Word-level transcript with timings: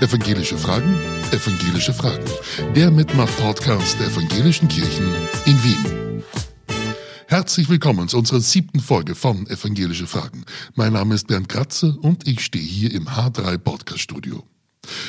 Evangelische 0.00 0.58
Fragen, 0.58 0.94
Evangelische 1.32 1.94
Fragen. 1.94 2.24
Der 2.74 2.90
Mitmach-Podcast 2.90 3.98
der 3.98 4.08
Evangelischen 4.08 4.68
Kirchen 4.68 5.06
in 5.46 5.64
Wien. 5.64 6.22
Herzlich 7.28 7.70
willkommen 7.70 8.06
zu 8.06 8.18
unserer 8.18 8.40
siebten 8.40 8.80
Folge 8.80 9.14
von 9.14 9.46
Evangelische 9.46 10.06
Fragen. 10.06 10.44
Mein 10.74 10.92
Name 10.92 11.14
ist 11.14 11.28
Bernd 11.28 11.48
Kratzer 11.48 11.96
und 12.02 12.28
ich 12.28 12.44
stehe 12.44 12.62
hier 12.62 12.92
im 12.92 13.08
H3 13.08 13.56
Podcast 13.56 14.00
Studio. 14.00 14.46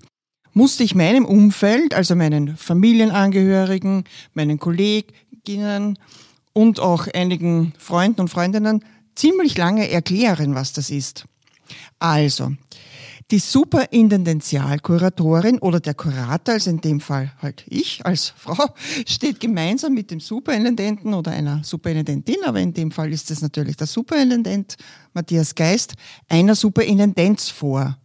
musste 0.51 0.83
ich 0.83 0.93
meinem 0.93 1.23
Umfeld, 1.23 1.93
also 1.93 2.17
meinen 2.17 2.57
Familienangehörigen, 2.57 4.03
meinen 4.33 4.59
Kolleginnen 4.59 5.97
und 6.51 6.81
auch 6.81 7.07
einigen 7.07 7.71
Freunden 7.77 8.19
und 8.19 8.27
Freundinnen 8.27 8.83
ziemlich 9.15 9.57
lange 9.57 9.89
erklären, 9.89 10.55
was 10.55 10.73
das 10.73 10.89
ist. 10.89 11.23
Also, 11.99 12.51
die 13.33 13.39
Superintendentialkuratorin 13.39 15.57
oder 15.57 15.79
der 15.79 15.95
Kurator, 15.95 16.53
also 16.53 16.69
in 16.69 16.81
dem 16.81 16.99
Fall 16.99 17.31
halt 17.41 17.63
ich 17.67 18.05
als 18.05 18.29
Frau, 18.37 18.75
steht 19.07 19.39
gemeinsam 19.39 19.95
mit 19.95 20.11
dem 20.11 20.19
Superintendenten 20.19 21.15
oder 21.15 21.31
einer 21.31 21.63
Superintendentin, 21.63 22.43
aber 22.45 22.59
in 22.59 22.75
dem 22.75 22.91
Fall 22.91 23.11
ist 23.11 23.31
es 23.31 23.41
natürlich 23.41 23.75
der 23.75 23.87
Superintendent 23.87 24.75
Matthias 25.13 25.55
Geist, 25.55 25.93
einer 26.29 26.53
Superintendenz 26.53 27.49
vor. 27.49 27.97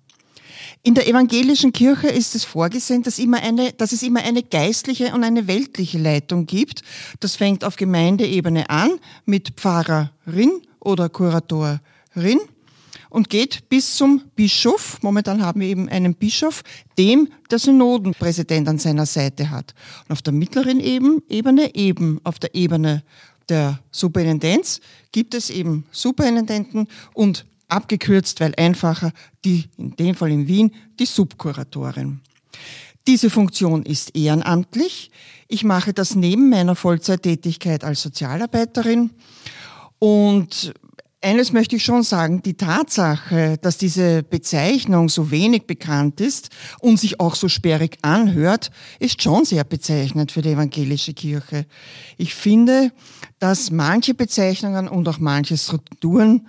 In 0.83 0.95
der 0.95 1.07
evangelischen 1.07 1.73
Kirche 1.73 2.09
ist 2.09 2.35
es 2.35 2.45
vorgesehen, 2.45 3.03
dass, 3.03 3.19
immer 3.19 3.43
eine, 3.43 3.75
dass 3.75 3.93
es 3.93 4.03
immer 4.03 4.25
eine 4.25 4.43
geistliche 4.43 5.13
und 5.13 5.25
eine 5.25 5.47
weltliche 5.47 5.99
Leitung 5.99 6.47
gibt. 6.47 6.81
Das 7.21 7.37
fängt 7.37 7.65
auf 7.65 7.77
Gemeindeebene 7.77 8.71
an 8.71 8.93
mit 9.27 9.61
Pfarrerin 9.61 10.63
oder 10.81 11.11
Kuratorin 11.11 12.41
und 13.11 13.31
geht 13.31 13.69
bis 13.69 13.97
zum 13.97 14.23
Bischof. 14.37 14.99
Momentan 15.03 15.43
haben 15.43 15.61
wir 15.61 15.69
eben 15.69 15.89
einen 15.89 16.15
Bischof, 16.15 16.63
dem 16.99 17.29
der 17.51 17.59
Synodenpräsident 17.59 18.69
an 18.69 18.79
seiner 18.79 19.07
Seite 19.07 19.51
hat. 19.51 19.75
Und 20.09 20.13
auf 20.13 20.23
der 20.23 20.33
mittleren 20.33 20.81
Ebene, 20.81 21.75
eben 21.75 22.21
auf 22.25 22.39
der 22.39 22.55
Ebene 22.55 23.03
der 23.49 23.81
Superintendenz, 23.91 24.81
gibt 25.13 25.35
es 25.35 25.51
eben 25.51 25.87
Superintendenten 25.91 26.89
und 27.15 27.47
abgekürzt, 27.69 28.41
weil 28.41 28.55
einfacher, 28.57 29.13
die, 29.45 29.65
in 29.77 29.95
dem 29.97 30.15
Fall 30.15 30.33
in 30.33 30.49
Wien, 30.49 30.73
die 30.99 31.07
Subkuratorin. 31.07 32.21
Diese 33.07 33.31
Funktion 33.31 33.85
ist 33.85 34.15
ehrenamtlich. 34.17 35.11
Ich 35.49 35.65
mache 35.65 35.95
das 35.95 36.15
neben 36.15 36.51
meiner 36.51 36.77
Vollzeittätigkeit 36.77 37.85
als 37.85 38.03
Sozialarbeiterin 38.03 39.11
und 39.99 40.75
eines 41.21 41.53
möchte 41.53 41.77
ich 41.77 41.85
schon 41.85 42.03
sagen, 42.03 42.43
die 42.43 42.57
Tatsache, 42.57 43.59
dass 43.61 43.77
diese 43.77 44.23
Bezeichnung 44.23 45.09
so 45.09 45.31
wenig 45.31 45.67
bekannt 45.67 46.21
ist 46.21 46.51
und 46.81 46.99
sich 46.99 47.19
auch 47.19 47.35
so 47.35 47.49
sperrig 47.49 47.99
anhört, 48.03 48.71
ist 49.01 49.23
schon 49.23 49.45
sehr 49.45 49.65
bezeichnend 49.65 50.33
für 50.33 50.43
die 50.43 50.51
evangelische 50.51 51.15
Kirche. 51.15 51.67
Ich 52.17 52.35
finde, 52.35 52.93
dass 53.39 53.71
manche 53.71 54.15
Bezeichnungen 54.15 54.89
und 54.89 55.09
auch 55.09 55.19
manche 55.19 55.59
Strukturen 55.59 56.47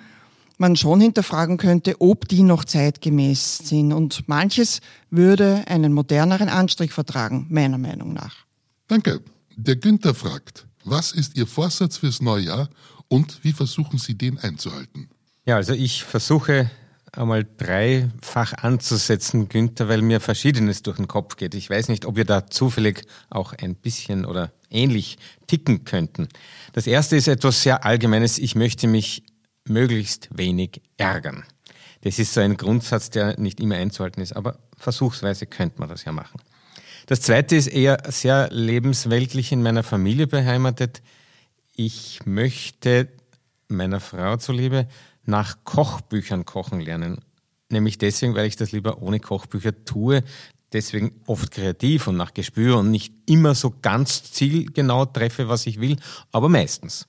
man 0.60 0.76
schon 0.76 1.02
hinterfragen 1.02 1.58
könnte, 1.58 1.96
ob 2.00 2.28
die 2.28 2.44
noch 2.44 2.66
zeitgemäß 2.66 3.60
sind. 3.60 3.94
Und 3.94 4.28
manches 4.28 4.82
würde 5.10 5.64
einen 5.68 5.94
moderneren 5.94 6.50
Anstrich 6.50 6.92
vertragen, 6.92 7.48
meiner 7.50 7.78
Meinung 7.78 8.14
nach. 8.14 8.36
Danke. 8.88 9.22
Der 9.56 9.78
Günther 9.78 10.14
fragt, 10.14 10.68
was 10.84 11.12
ist 11.12 11.38
Ihr 11.38 11.48
Vorsatz 11.48 11.98
fürs 11.98 12.22
neue 12.22 12.46
Jahr 12.46 12.70
und 13.10 13.44
wie 13.44 13.52
versuchen 13.52 14.00
Sie 14.00 14.18
den 14.18 14.38
einzuhalten? 14.38 15.10
Ja, 15.46 15.58
also 15.58 15.74
ich 15.74 16.04
versuche 16.04 16.72
einmal 17.12 17.46
dreifach 17.58 18.54
anzusetzen, 18.54 19.50
Günther, 19.50 19.90
weil 19.90 20.02
mir 20.02 20.20
Verschiedenes 20.20 20.84
durch 20.84 20.98
den 20.98 21.08
Kopf 21.08 21.36
geht. 21.36 21.56
Ich 21.56 21.70
weiß 21.70 21.90
nicht, 21.90 22.06
ob 22.06 22.16
wir 22.16 22.26
da 22.26 22.48
zufällig 22.48 23.02
auch 23.30 23.54
ein 23.54 23.76
bisschen 23.76 24.26
oder 24.26 24.52
ähnlich 24.70 25.18
ticken 25.48 25.86
könnten. 25.86 26.30
Das 26.74 26.88
erste 26.88 27.16
ist 27.16 27.28
etwas 27.28 27.64
sehr 27.64 27.84
Allgemeines. 27.84 28.38
Ich 28.38 28.56
möchte 28.56 28.88
mich 28.88 29.24
möglichst 29.68 30.30
wenig 30.32 30.82
ärgern. 30.98 31.44
Das 32.02 32.20
ist 32.20 32.34
so 32.34 32.42
ein 32.42 32.58
Grundsatz, 32.58 33.10
der 33.10 33.40
nicht 33.40 33.60
immer 33.60 33.76
einzuhalten 33.76 34.22
ist, 34.22 34.34
aber 34.34 34.60
versuchsweise 34.78 35.48
könnte 35.48 35.80
man 35.80 35.90
das 35.90 36.06
ja 36.06 36.12
machen. 36.12 36.40
Das 37.08 37.22
zweite 37.22 37.56
ist 37.56 37.68
eher 37.68 38.04
sehr 38.08 38.50
lebensweltlich 38.52 39.52
in 39.52 39.64
meiner 39.64 39.84
Familie 39.84 40.28
beheimatet 40.28 41.02
ich 41.80 42.20
möchte 42.26 43.08
meiner 43.70 44.02
Frau 44.02 44.36
zuliebe 44.36 44.90
nach 45.24 45.64
Kochbüchern 45.64 46.44
kochen 46.44 46.82
lernen. 46.82 47.22
Nämlich 47.70 47.98
deswegen, 47.98 48.36
weil 48.36 48.48
ich 48.48 48.58
das 48.58 48.74
lieber 48.74 49.02
ohne 49.02 49.22
Kochbücher 49.22 49.86
tue. 49.86 50.22
Deswegen 50.74 51.22
oft 51.26 51.52
kreativ 51.52 52.08
und 52.08 52.18
nach 52.18 52.34
Gespür 52.34 52.80
und 52.80 52.92
nicht 52.92 53.14
immer 53.28 53.56
so 53.56 53.74
ganz 53.82 54.30
zielgenau 54.34 55.06
treffe, 55.06 55.48
was 55.48 55.68
ich 55.68 55.80
will, 55.80 55.96
aber 56.34 56.50
meistens. 56.50 57.08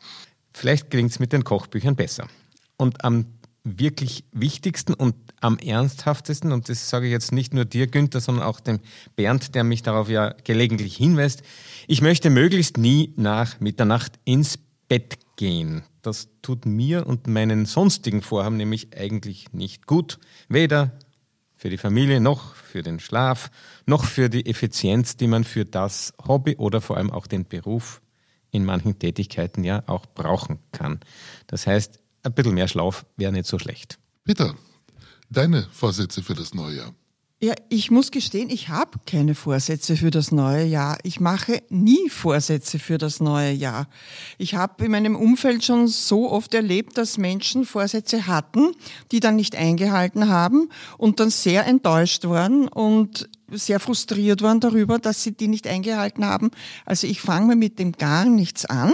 Vielleicht 0.55 0.89
gelingt 0.89 1.11
es 1.11 1.19
mit 1.19 1.33
den 1.33 1.43
Kochbüchern 1.43 1.97
besser. 1.97 2.29
Und 2.77 3.05
am 3.05 3.27
wirklich 3.65 4.25
wichtigsten 4.33 4.95
und 4.95 5.15
am 5.41 5.59
ernsthaftesten, 5.59 6.53
und 6.53 6.69
das 6.69 6.89
sage 6.89 7.07
ich 7.07 7.13
jetzt 7.13 7.33
nicht 7.33 7.55
nur 7.55 7.65
dir, 7.65 7.87
Günther, 7.87 8.21
sondern 8.21 8.45
auch 8.45 8.61
dem 8.61 8.81
Bernd, 9.17 9.55
der 9.55 9.65
mich 9.65 9.83
darauf 9.83 10.09
ja 10.09 10.35
gelegentlich 10.45 10.97
hinweist, 10.97 11.43
ich 11.87 12.03
möchte 12.03 12.31
möglichst 12.31 12.79
nie 12.79 13.13
nach 13.17 13.61
Mitternacht 13.61 14.19
ins 14.25 14.59
Bett 14.89 15.19
gehen. 15.37 15.83
Das 16.03 16.29
tut 16.43 16.67
mir 16.67 17.07
und 17.07 17.27
meinen 17.27 17.67
sonstigen 17.67 18.23
Vorhaben 18.23 18.57
nämlich 18.57 18.97
eigentlich 18.97 19.53
nicht 19.53 19.87
gut. 19.87 20.19
Weder 20.49 20.93
für 21.55 21.69
die 21.69 21.79
Familie 21.79 22.21
noch 22.21 22.55
für 22.55 22.83
den 22.83 23.01
Schlaf, 23.01 23.51
noch 23.85 24.05
für 24.05 24.31
die 24.31 24.47
Effizienz, 24.47 25.17
die 25.17 25.27
man 25.27 25.45
für 25.45 25.67
das 25.67 26.15
Hobby 26.27 26.57
oder 26.57 26.81
vor 26.81 26.97
allem 26.97 27.11
auch 27.11 27.27
den 27.27 27.47
Beruf 27.47 28.01
in 28.51 28.65
manchen 28.65 28.99
Tätigkeiten 28.99 29.63
ja 29.63 29.83
auch 29.87 30.07
brauchen 30.07 30.59
kann. 30.73 31.01
Das 31.47 31.67
heißt, 31.67 32.01
ein 32.23 32.33
bisschen 32.33 32.55
mehr 32.55 32.69
Schlaf 32.69 33.05
wäre 33.17 33.33
nicht 33.33 33.47
so 33.47 33.59
schlecht. 33.59 33.99
Peter, 34.25 34.55
deine 35.31 35.67
Vorsätze 35.73 36.23
für 36.23 36.35
das 36.35 36.55
neue 36.55 36.77
Jahr? 36.77 36.95
Ja, 37.43 37.55
ich 37.71 37.91
muss 37.91 38.11
gestehen, 38.11 38.51
ich 38.51 38.69
habe 38.69 38.99
keine 39.07 39.35
Vorsätze 39.35 39.97
für 39.97 40.11
das 40.11 40.31
neue 40.31 40.67
Jahr. 40.67 40.99
Ich 41.05 41.21
mache 41.21 41.63
nie 41.71 42.11
Vorsätze 42.11 42.79
für 42.79 42.99
das 42.99 43.19
neue 43.19 43.53
Jahr. 43.53 43.89
Ich 44.37 44.57
habe 44.57 44.85
in 44.85 44.91
meinem 44.91 45.17
Umfeld 45.17 45.65
schon 45.65 45.89
so 45.89 46.31
oft 46.31 46.53
erlebt, 46.53 46.99
dass 46.99 47.17
Menschen 47.17 47.65
Vorsätze 47.65 48.27
hatten, 48.27 48.73
die 49.11 49.21
dann 49.21 49.37
nicht 49.37 49.57
eingehalten 49.57 50.29
haben 50.29 50.69
und 50.99 51.19
dann 51.19 51.31
sehr 51.31 51.67
enttäuscht 51.67 52.27
waren 52.27 52.69
und 52.69 53.31
sehr 53.51 53.81
frustriert 53.81 54.43
waren 54.43 54.61
darüber, 54.61 54.99
dass 54.99 55.23
sie 55.23 55.33
die 55.33 55.49
nicht 55.49 55.67
eingehalten 55.67 56.27
haben. 56.27 56.51
Also 56.85 57.07
ich 57.07 57.23
fange 57.23 57.47
mir 57.47 57.57
mit 57.57 57.79
dem 57.79 57.93
gar 57.93 58.27
nichts 58.27 58.67
an. 58.67 58.93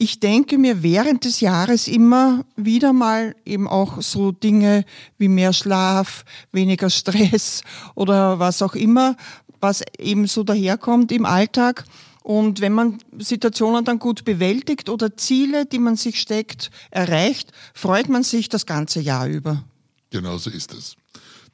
Ich 0.00 0.20
denke 0.20 0.58
mir 0.58 0.84
während 0.84 1.24
des 1.24 1.40
Jahres 1.40 1.88
immer 1.88 2.44
wieder 2.54 2.92
mal 2.92 3.34
eben 3.44 3.66
auch 3.66 4.00
so 4.00 4.30
Dinge 4.30 4.84
wie 5.18 5.26
mehr 5.26 5.52
Schlaf, 5.52 6.24
weniger 6.52 6.88
Stress 6.88 7.62
oder 7.96 8.38
was 8.38 8.62
auch 8.62 8.76
immer, 8.76 9.16
was 9.60 9.82
eben 9.98 10.28
so 10.28 10.44
daherkommt 10.44 11.10
im 11.10 11.24
Alltag. 11.24 11.84
Und 12.22 12.60
wenn 12.60 12.74
man 12.74 12.98
Situationen 13.18 13.84
dann 13.84 13.98
gut 13.98 14.24
bewältigt 14.24 14.88
oder 14.88 15.16
Ziele, 15.16 15.66
die 15.66 15.80
man 15.80 15.96
sich 15.96 16.20
steckt, 16.20 16.70
erreicht, 16.92 17.50
freut 17.74 18.08
man 18.08 18.22
sich 18.22 18.48
das 18.48 18.66
ganze 18.66 19.00
Jahr 19.00 19.26
über. 19.26 19.64
Genau 20.10 20.38
so 20.38 20.50
ist 20.50 20.72
es. 20.74 20.94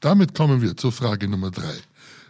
Damit 0.00 0.34
kommen 0.34 0.60
wir 0.60 0.76
zur 0.76 0.92
Frage 0.92 1.28
Nummer 1.28 1.50
drei. 1.50 1.74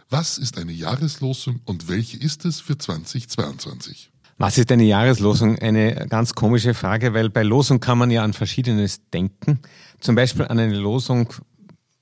Was 0.09 0.37
ist 0.37 0.57
eine 0.57 0.71
Jahreslosung 0.71 1.59
und 1.65 1.89
welche 1.89 2.15
ist 2.17 2.45
es 2.45 2.61
für 2.61 2.77
2022? 2.77 4.11
Was 4.37 4.57
ist 4.57 4.69
eine 4.69 4.83
Jahreslosung? 4.83 5.59
Eine 5.59 6.07
ganz 6.09 6.33
komische 6.33 6.73
Frage, 6.73 7.13
weil 7.13 7.29
bei 7.29 7.43
Losung 7.43 7.79
kann 7.79 7.97
man 7.97 8.11
ja 8.11 8.21
an 8.21 8.33
Verschiedenes 8.33 8.99
denken. 9.11 9.59
Zum 10.01 10.15
Beispiel 10.15 10.45
an 10.45 10.59
eine 10.59 10.77
Losung 10.77 11.33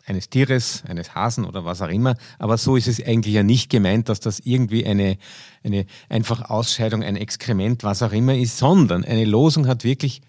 eines 0.07 0.29
Tieres, 0.29 0.83
eines 0.87 1.13
Hasen 1.13 1.45
oder 1.45 1.63
was 1.63 1.83
auch 1.83 1.89
immer. 1.89 2.15
Aber 2.39 2.57
so 2.57 2.75
ist 2.75 2.87
es 2.87 3.05
eigentlich 3.05 3.35
ja 3.35 3.43
nicht 3.43 3.69
gemeint, 3.69 4.09
dass 4.09 4.19
das 4.19 4.39
irgendwie 4.39 4.83
eine, 4.83 5.17
eine 5.63 5.85
einfach 6.09 6.49
Ausscheidung, 6.49 7.03
ein 7.03 7.17
Exkrement, 7.17 7.83
was 7.83 8.01
auch 8.01 8.11
immer 8.11 8.35
ist, 8.35 8.57
sondern 8.57 9.05
eine 9.05 9.25
Losung 9.25 9.67
hat 9.67 9.83
wirklich 9.83 10.21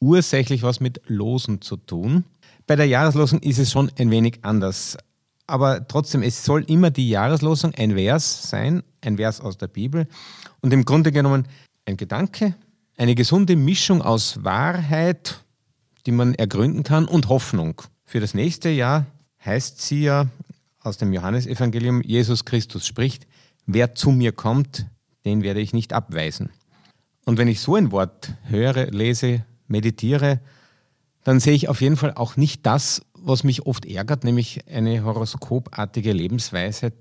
ursächlich 0.00 0.62
was 0.62 0.80
mit 0.80 1.02
Losen 1.08 1.60
zu 1.60 1.76
tun. 1.76 2.24
Bei 2.66 2.74
der 2.74 2.86
Jahreslosung 2.86 3.40
ist 3.40 3.58
es 3.58 3.70
schon 3.70 3.90
ein 3.98 4.10
wenig 4.10 4.38
anders. 4.42 4.96
Aber 5.50 5.86
trotzdem, 5.86 6.22
es 6.22 6.44
soll 6.44 6.62
immer 6.64 6.90
die 6.90 7.10
Jahreslosung 7.10 7.74
ein 7.74 7.94
Vers 7.94 8.48
sein, 8.48 8.82
ein 9.00 9.16
Vers 9.16 9.40
aus 9.40 9.58
der 9.58 9.68
Bibel. 9.68 10.06
Und 10.60 10.72
im 10.72 10.84
Grunde 10.84 11.12
genommen 11.12 11.46
ein 11.86 11.96
Gedanke, 11.96 12.54
eine 12.96 13.14
gesunde 13.14 13.56
Mischung 13.56 14.02
aus 14.02 14.44
Wahrheit, 14.44 15.44
die 16.06 16.12
man 16.12 16.34
ergründen 16.34 16.82
kann, 16.82 17.06
und 17.06 17.28
Hoffnung. 17.28 17.82
Für 18.04 18.20
das 18.20 18.34
nächste 18.34 18.68
Jahr 18.68 19.06
heißt 19.44 19.80
sie 19.80 20.02
ja 20.02 20.26
aus 20.80 20.98
dem 20.98 21.12
Johannesevangelium, 21.12 22.02
Jesus 22.02 22.44
Christus 22.44 22.86
spricht, 22.86 23.26
wer 23.66 23.94
zu 23.94 24.10
mir 24.10 24.32
kommt, 24.32 24.86
den 25.24 25.42
werde 25.42 25.60
ich 25.60 25.72
nicht 25.72 25.92
abweisen. 25.92 26.50
Und 27.24 27.38
wenn 27.38 27.48
ich 27.48 27.60
so 27.60 27.74
ein 27.74 27.92
Wort 27.92 28.34
höre, 28.44 28.86
lese, 28.90 29.44
meditiere, 29.66 30.40
dann 31.24 31.40
sehe 31.40 31.54
ich 31.54 31.68
auf 31.68 31.80
jeden 31.80 31.96
Fall 31.96 32.14
auch 32.14 32.36
nicht 32.36 32.64
das, 32.64 33.02
was 33.22 33.44
mich 33.44 33.66
oft 33.66 33.86
ärgert, 33.86 34.24
nämlich 34.24 34.60
eine 34.68 35.04
horoskopartige 35.04 36.12
Lebensweise, 36.12 36.92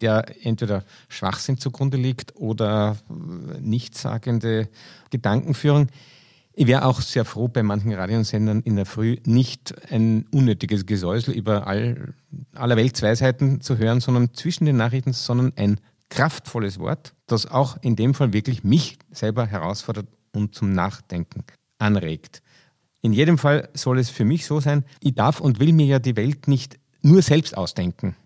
der 0.00 0.24
entweder 0.44 0.84
Schwachsinn 1.08 1.58
zugrunde 1.58 1.96
liegt 1.96 2.36
oder 2.36 2.96
nichtssagende 3.60 4.68
Gedankenführung. 5.10 5.88
Ich 6.56 6.68
wäre 6.68 6.84
auch 6.84 7.00
sehr 7.00 7.24
froh, 7.24 7.48
bei 7.48 7.64
manchen 7.64 7.92
Radiosendern 7.92 8.60
in 8.60 8.76
der 8.76 8.86
Früh 8.86 9.16
nicht 9.26 9.74
ein 9.90 10.26
unnötiges 10.30 10.86
Gesäusel 10.86 11.34
über 11.34 11.66
all, 11.66 12.14
aller 12.52 12.76
Weltsweisheiten 12.76 13.60
zu 13.60 13.76
hören, 13.76 14.00
sondern 14.00 14.32
zwischen 14.34 14.64
den 14.64 14.76
Nachrichten, 14.76 15.12
sondern 15.12 15.52
ein 15.56 15.80
kraftvolles 16.10 16.78
Wort, 16.78 17.12
das 17.26 17.46
auch 17.46 17.76
in 17.82 17.96
dem 17.96 18.14
Fall 18.14 18.32
wirklich 18.32 18.62
mich 18.62 18.98
selber 19.10 19.46
herausfordert 19.46 20.06
und 20.32 20.54
zum 20.54 20.72
Nachdenken 20.72 21.42
anregt. 21.78 22.40
In 23.04 23.12
jedem 23.12 23.36
Fall 23.36 23.68
soll 23.74 23.98
es 23.98 24.08
für 24.08 24.24
mich 24.24 24.46
so 24.46 24.60
sein, 24.60 24.82
ich 25.02 25.14
darf 25.14 25.38
und 25.38 25.60
will 25.60 25.74
mir 25.74 25.84
ja 25.84 25.98
die 25.98 26.16
Welt 26.16 26.48
nicht 26.48 26.78
nur 27.02 27.20
selbst 27.20 27.54
ausdenken. 27.54 28.16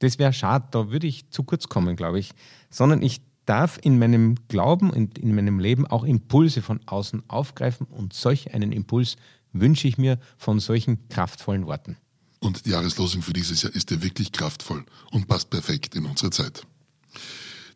Das 0.00 0.18
wäre 0.18 0.34
schade, 0.34 0.68
da 0.72 0.90
würde 0.90 1.06
ich 1.06 1.30
zu 1.30 1.42
kurz 1.42 1.70
kommen, 1.70 1.96
glaube 1.96 2.18
ich. 2.18 2.32
Sondern 2.68 3.00
ich 3.00 3.22
darf 3.46 3.78
in 3.82 3.98
meinem 3.98 4.34
Glauben 4.48 4.90
und 4.90 5.16
in 5.16 5.34
meinem 5.34 5.58
Leben 5.58 5.86
auch 5.86 6.04
Impulse 6.04 6.60
von 6.60 6.80
außen 6.84 7.22
aufgreifen 7.28 7.86
und 7.86 8.12
solch 8.12 8.52
einen 8.52 8.72
Impuls 8.72 9.16
wünsche 9.54 9.88
ich 9.88 9.96
mir 9.96 10.18
von 10.36 10.60
solchen 10.60 11.08
kraftvollen 11.08 11.66
Worten. 11.66 11.96
Und 12.38 12.66
die 12.66 12.70
Jahreslosung 12.72 13.22
für 13.22 13.32
dieses 13.32 13.62
Jahr 13.62 13.74
ist 13.74 13.90
ja 13.90 14.02
wirklich 14.02 14.32
kraftvoll 14.32 14.84
und 15.12 15.28
passt 15.28 15.48
perfekt 15.48 15.94
in 15.94 16.04
unsere 16.04 16.28
Zeit. 16.28 16.66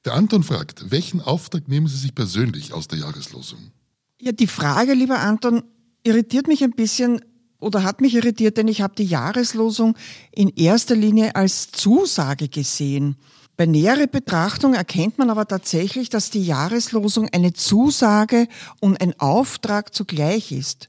Der 0.04 0.12
Anton 0.12 0.42
fragt, 0.42 0.90
welchen 0.90 1.22
Auftrag 1.22 1.68
nehmen 1.68 1.86
Sie 1.86 1.96
sich 1.96 2.14
persönlich 2.14 2.74
aus 2.74 2.86
der 2.86 2.98
Jahreslosung? 2.98 3.72
Ja, 4.20 4.32
die 4.32 4.46
Frage, 4.46 4.92
lieber 4.92 5.20
Anton, 5.20 5.62
irritiert 6.02 6.47
mich 6.47 6.62
ein 6.64 6.73
bisschen 6.73 7.20
oder 7.58 7.82
hat 7.82 8.00
mich 8.00 8.14
irritiert, 8.14 8.56
denn 8.56 8.69
ich 8.69 8.82
habe 8.82 8.94
die 8.97 9.05
Jahreslosung 9.05 9.97
in 10.32 10.49
erster 10.49 10.97
Linie 10.97 11.37
als 11.37 11.70
Zusage 11.70 12.49
gesehen. 12.49 13.17
Bei 13.56 13.67
näherer 13.67 14.06
Betrachtung 14.06 14.73
erkennt 14.73 15.19
man 15.19 15.29
aber 15.29 15.47
tatsächlich, 15.47 16.08
dass 16.08 16.31
die 16.31 16.43
Jahreslosung 16.43 17.29
eine 17.31 17.52
Zusage 17.52 18.49
und 18.81 19.00
ein 19.02 19.19
Auftrag 19.20 19.94
zugleich 19.94 20.50
ist. 20.50 20.88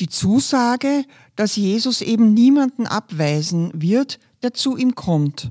Die 0.00 0.08
Zusage, 0.08 1.04
dass 1.36 1.56
Jesus 1.56 2.00
eben 2.00 2.32
niemanden 2.32 2.86
abweisen 2.86 3.70
wird, 3.74 4.18
der 4.42 4.54
zu 4.54 4.76
ihm 4.78 4.94
kommt. 4.94 5.50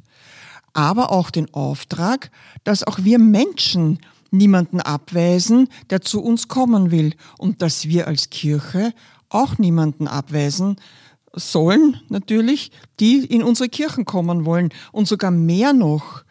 Aber 0.74 1.12
auch 1.12 1.30
den 1.30 1.54
Auftrag, 1.54 2.32
dass 2.64 2.84
auch 2.84 3.00
wir 3.04 3.20
Menschen 3.20 4.00
niemanden 4.32 4.82
abweisen, 4.82 5.70
der 5.90 6.02
zu 6.02 6.22
uns 6.22 6.48
kommen 6.48 6.92
will 6.92 7.14
und 7.38 7.62
dass 7.62 7.88
wir 7.88 8.08
als 8.08 8.30
Kirche 8.30 8.94
auch 9.30 9.58
niemanden 9.58 10.08
abweisen 10.08 10.78
sollen, 11.34 12.02
natürlich, 12.10 12.72
die 13.00 13.26
in 13.26 13.44
unsere 13.44 13.70
Kirchen 13.70 14.06
kommen 14.06 14.46
wollen 14.46 14.70
und 14.92 15.08
sogar 15.08 15.32
mehr 15.32 15.74
noch. 15.74 16.24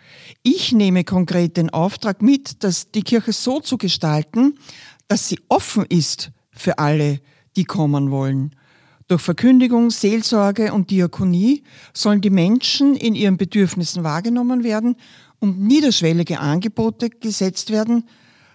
Ich 0.42 0.72
nehme 0.72 1.04
konkret 1.04 1.56
den 1.56 1.70
Auftrag 1.70 2.22
mit, 2.22 2.64
dass 2.64 2.90
die 2.90 3.02
Kirche 3.02 3.32
so 3.32 3.60
zu 3.60 3.78
gestalten, 3.78 4.58
dass 5.08 5.28
sie 5.28 5.38
offen 5.48 5.84
ist 5.88 6.30
für 6.50 6.78
alle, 6.78 7.20
die 7.56 7.64
kommen 7.64 8.10
wollen. 8.10 8.54
Durch 9.08 9.22
Verkündigung, 9.22 9.90
Seelsorge 9.90 10.72
und 10.72 10.90
Diakonie 10.90 11.62
sollen 11.92 12.20
die 12.20 12.30
Menschen 12.30 12.96
in 12.96 13.14
ihren 13.14 13.36
Bedürfnissen 13.36 14.02
wahrgenommen 14.02 14.64
werden 14.64 14.96
und 15.38 15.60
niederschwellige 15.60 16.40
Angebote 16.40 17.10
gesetzt 17.10 17.70
werden, 17.70 18.08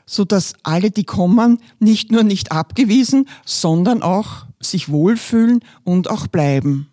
so 0.06 0.26
dass 0.26 0.54
alle, 0.64 0.92
die 0.92 1.04
kommen, 1.04 1.60
nicht 1.80 2.12
nur 2.12 2.24
nicht 2.24 2.52
abgewiesen, 2.52 3.28
sondern 3.46 4.02
auch 4.02 4.46
sich 4.60 4.90
wohlfühlen 4.90 5.62
und 5.84 6.10
auch 6.10 6.28
bleiben. 6.28 6.88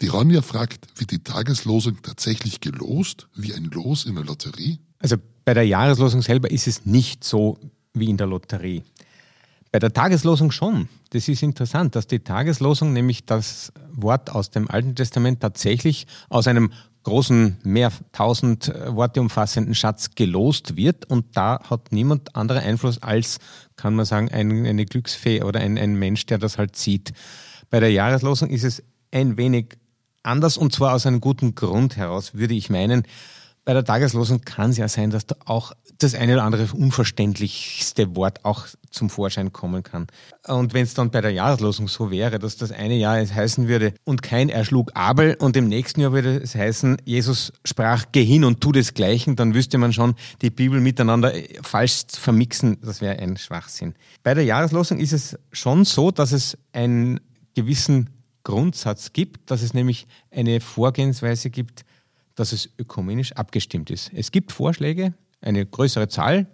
Die 0.00 0.08
Ronja 0.08 0.42
fragt, 0.42 0.86
wird 0.98 1.10
die 1.12 1.22
Tageslosung 1.22 2.02
tatsächlich 2.02 2.60
gelost, 2.60 3.28
wie 3.34 3.54
ein 3.54 3.64
Los 3.64 4.04
in 4.04 4.16
der 4.16 4.24
Lotterie? 4.24 4.78
Also 4.98 5.16
bei 5.44 5.54
der 5.54 5.66
Jahreslosung 5.66 6.22
selber 6.22 6.50
ist 6.50 6.66
es 6.66 6.84
nicht 6.84 7.24
so 7.24 7.58
wie 7.92 8.10
in 8.10 8.16
der 8.16 8.26
Lotterie. 8.26 8.82
Bei 9.70 9.78
der 9.78 9.92
Tageslosung 9.92 10.50
schon. 10.50 10.88
Das 11.10 11.28
ist 11.28 11.42
interessant, 11.42 11.96
dass 11.96 12.06
die 12.06 12.20
Tageslosung 12.20 12.92
nämlich 12.92 13.24
das 13.24 13.72
Wort 13.92 14.30
aus 14.30 14.50
dem 14.50 14.70
Alten 14.70 14.94
Testament 14.94 15.40
tatsächlich 15.40 16.06
aus 16.28 16.46
einem 16.46 16.70
großen, 17.04 17.58
mehr 17.62 17.92
tausend 18.12 18.72
Worte 18.88 19.20
umfassenden 19.20 19.74
Schatz 19.74 20.10
gelost 20.14 20.76
wird 20.76 21.08
und 21.08 21.36
da 21.36 21.60
hat 21.70 21.92
niemand 21.92 22.34
anderen 22.34 22.62
Einfluss 22.62 23.02
als, 23.02 23.38
kann 23.76 23.94
man 23.94 24.04
sagen, 24.04 24.30
ein, 24.30 24.66
eine 24.66 24.86
Glücksfee 24.86 25.42
oder 25.42 25.60
ein, 25.60 25.78
ein 25.78 25.94
Mensch, 25.94 26.26
der 26.26 26.38
das 26.38 26.58
halt 26.58 26.76
sieht. 26.76 27.12
Bei 27.70 27.80
der 27.80 27.92
Jahreslosung 27.92 28.50
ist 28.50 28.64
es 28.64 28.82
ein 29.12 29.36
wenig 29.36 29.76
anders 30.22 30.56
und 30.56 30.72
zwar 30.72 30.94
aus 30.94 31.06
einem 31.06 31.20
guten 31.20 31.54
Grund 31.54 31.96
heraus, 31.96 32.34
würde 32.34 32.54
ich 32.54 32.70
meinen. 32.70 33.04
Bei 33.66 33.72
der 33.72 33.84
Tageslosung 33.84 34.42
kann 34.42 34.70
es 34.70 34.76
ja 34.76 34.88
sein, 34.88 35.08
dass 35.08 35.26
da 35.26 35.36
auch 35.46 35.72
das 35.98 36.14
eine 36.14 36.34
oder 36.34 36.42
andere 36.42 36.68
unverständlichste 36.74 38.14
Wort 38.14 38.44
auch 38.44 38.66
zum 38.90 39.08
Vorschein 39.08 39.54
kommen 39.54 39.82
kann. 39.82 40.06
Und 40.46 40.74
wenn 40.74 40.82
es 40.82 40.92
dann 40.92 41.10
bei 41.10 41.22
der 41.22 41.30
Jahreslosung 41.30 41.88
so 41.88 42.10
wäre, 42.10 42.38
dass 42.38 42.58
das 42.58 42.72
eine 42.72 42.94
Jahr 42.94 43.18
es 43.20 43.32
heißen 43.32 43.66
würde, 43.66 43.94
und 44.04 44.22
kein 44.22 44.50
erschlug 44.50 44.90
Abel, 44.94 45.36
und 45.38 45.56
im 45.56 45.68
nächsten 45.68 46.00
Jahr 46.00 46.12
würde 46.12 46.36
es 46.36 46.54
heißen, 46.54 46.98
Jesus 47.06 47.54
sprach, 47.64 48.04
geh 48.12 48.24
hin 48.24 48.44
und 48.44 48.60
tu 48.60 48.70
desgleichen, 48.70 49.34
dann 49.34 49.54
wüsste 49.54 49.78
man 49.78 49.94
schon, 49.94 50.14
die 50.42 50.50
Bibel 50.50 50.80
miteinander 50.80 51.32
falsch 51.62 52.02
vermixen, 52.08 52.78
das 52.82 53.00
wäre 53.00 53.18
ein 53.18 53.38
Schwachsinn. 53.38 53.94
Bei 54.22 54.34
der 54.34 54.44
Jahreslosung 54.44 54.98
ist 54.98 55.12
es 55.12 55.38
schon 55.52 55.86
so, 55.86 56.10
dass 56.10 56.32
es 56.32 56.58
einen 56.72 57.18
gewissen 57.54 58.10
Grundsatz 58.42 59.14
gibt, 59.14 59.50
dass 59.50 59.62
es 59.62 59.72
nämlich 59.72 60.06
eine 60.30 60.60
Vorgehensweise 60.60 61.48
gibt, 61.48 61.84
dass 62.34 62.52
es 62.52 62.68
ökumenisch 62.78 63.32
abgestimmt 63.32 63.90
ist. 63.90 64.10
Es 64.14 64.30
gibt 64.32 64.52
Vorschläge, 64.52 65.14
eine 65.40 65.64
größere 65.64 66.08
Zahl, 66.08 66.46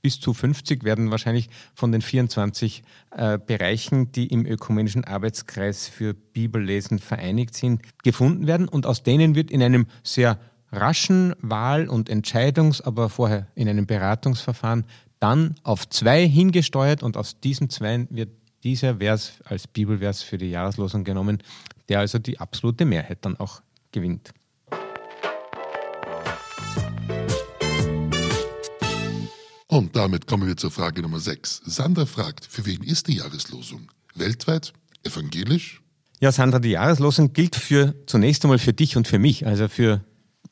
bis 0.00 0.20
zu 0.20 0.32
50 0.32 0.84
werden 0.84 1.10
wahrscheinlich 1.10 1.48
von 1.74 1.90
den 1.90 2.02
24 2.02 2.82
äh, 3.10 3.38
Bereichen, 3.38 4.12
die 4.12 4.28
im 4.28 4.46
ökumenischen 4.46 5.04
Arbeitskreis 5.04 5.88
für 5.88 6.14
Bibellesen 6.14 6.98
vereinigt 6.98 7.54
sind, 7.54 7.82
gefunden 8.04 8.46
werden. 8.46 8.68
Und 8.68 8.86
aus 8.86 9.02
denen 9.02 9.34
wird 9.34 9.50
in 9.50 9.62
einem 9.62 9.86
sehr 10.04 10.38
raschen 10.70 11.34
Wahl- 11.40 11.88
und 11.88 12.08
Entscheidungs-, 12.08 12.80
aber 12.82 13.08
vorher 13.08 13.48
in 13.54 13.68
einem 13.68 13.86
Beratungsverfahren 13.86 14.84
dann 15.18 15.56
auf 15.64 15.88
zwei 15.88 16.28
hingesteuert 16.28 17.02
und 17.02 17.16
aus 17.16 17.40
diesen 17.40 17.70
zwei 17.70 18.06
wird 18.10 18.30
dieser 18.62 18.96
Vers 18.98 19.40
als 19.44 19.66
Bibelvers 19.66 20.22
für 20.22 20.38
die 20.38 20.50
Jahreslosung 20.50 21.04
genommen, 21.04 21.38
der 21.88 22.00
also 22.00 22.18
die 22.18 22.38
absolute 22.38 22.84
Mehrheit 22.84 23.18
dann 23.22 23.36
auch 23.36 23.62
gewinnt. 23.92 24.32
Und 29.78 29.94
damit 29.94 30.26
kommen 30.26 30.48
wir 30.48 30.56
zur 30.56 30.72
Frage 30.72 31.02
Nummer 31.02 31.20
6. 31.20 31.62
Sandra 31.64 32.04
fragt, 32.04 32.44
für 32.44 32.66
wen 32.66 32.82
ist 32.82 33.06
die 33.06 33.14
Jahreslosung? 33.14 33.92
Weltweit? 34.16 34.72
Evangelisch? 35.04 35.82
Ja, 36.18 36.32
Sandra, 36.32 36.58
die 36.58 36.70
Jahreslosung 36.70 37.32
gilt 37.32 37.54
für 37.54 37.94
zunächst 38.06 38.44
einmal 38.44 38.58
für 38.58 38.72
dich 38.72 38.96
und 38.96 39.06
für 39.06 39.20
mich, 39.20 39.46
also 39.46 39.68
für 39.68 40.02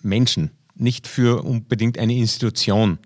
Menschen, 0.01 0.53
nicht 0.77 1.09
für 1.09 1.43
unbedingt 1.43 1.99
eine 1.99 2.15
Institution. 2.15 3.01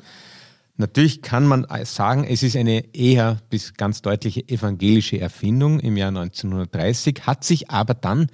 Natürlich 0.77 1.23
kann 1.23 1.47
man 1.47 1.67
sagen, 1.85 2.25
es 2.25 2.43
ist 2.43 2.55
eine 2.55 2.95
eher 2.95 3.39
bis 3.49 3.73
ganz 3.73 4.03
deutliche 4.03 4.47
evangelische 4.47 5.19
Erfindung 5.19 5.81
im 5.81 5.97
Jahr 5.97 6.09
1930, 6.09 7.23
hat 7.23 7.45
sich 7.45 7.71
aber 7.71 7.95
dann 7.95 8.27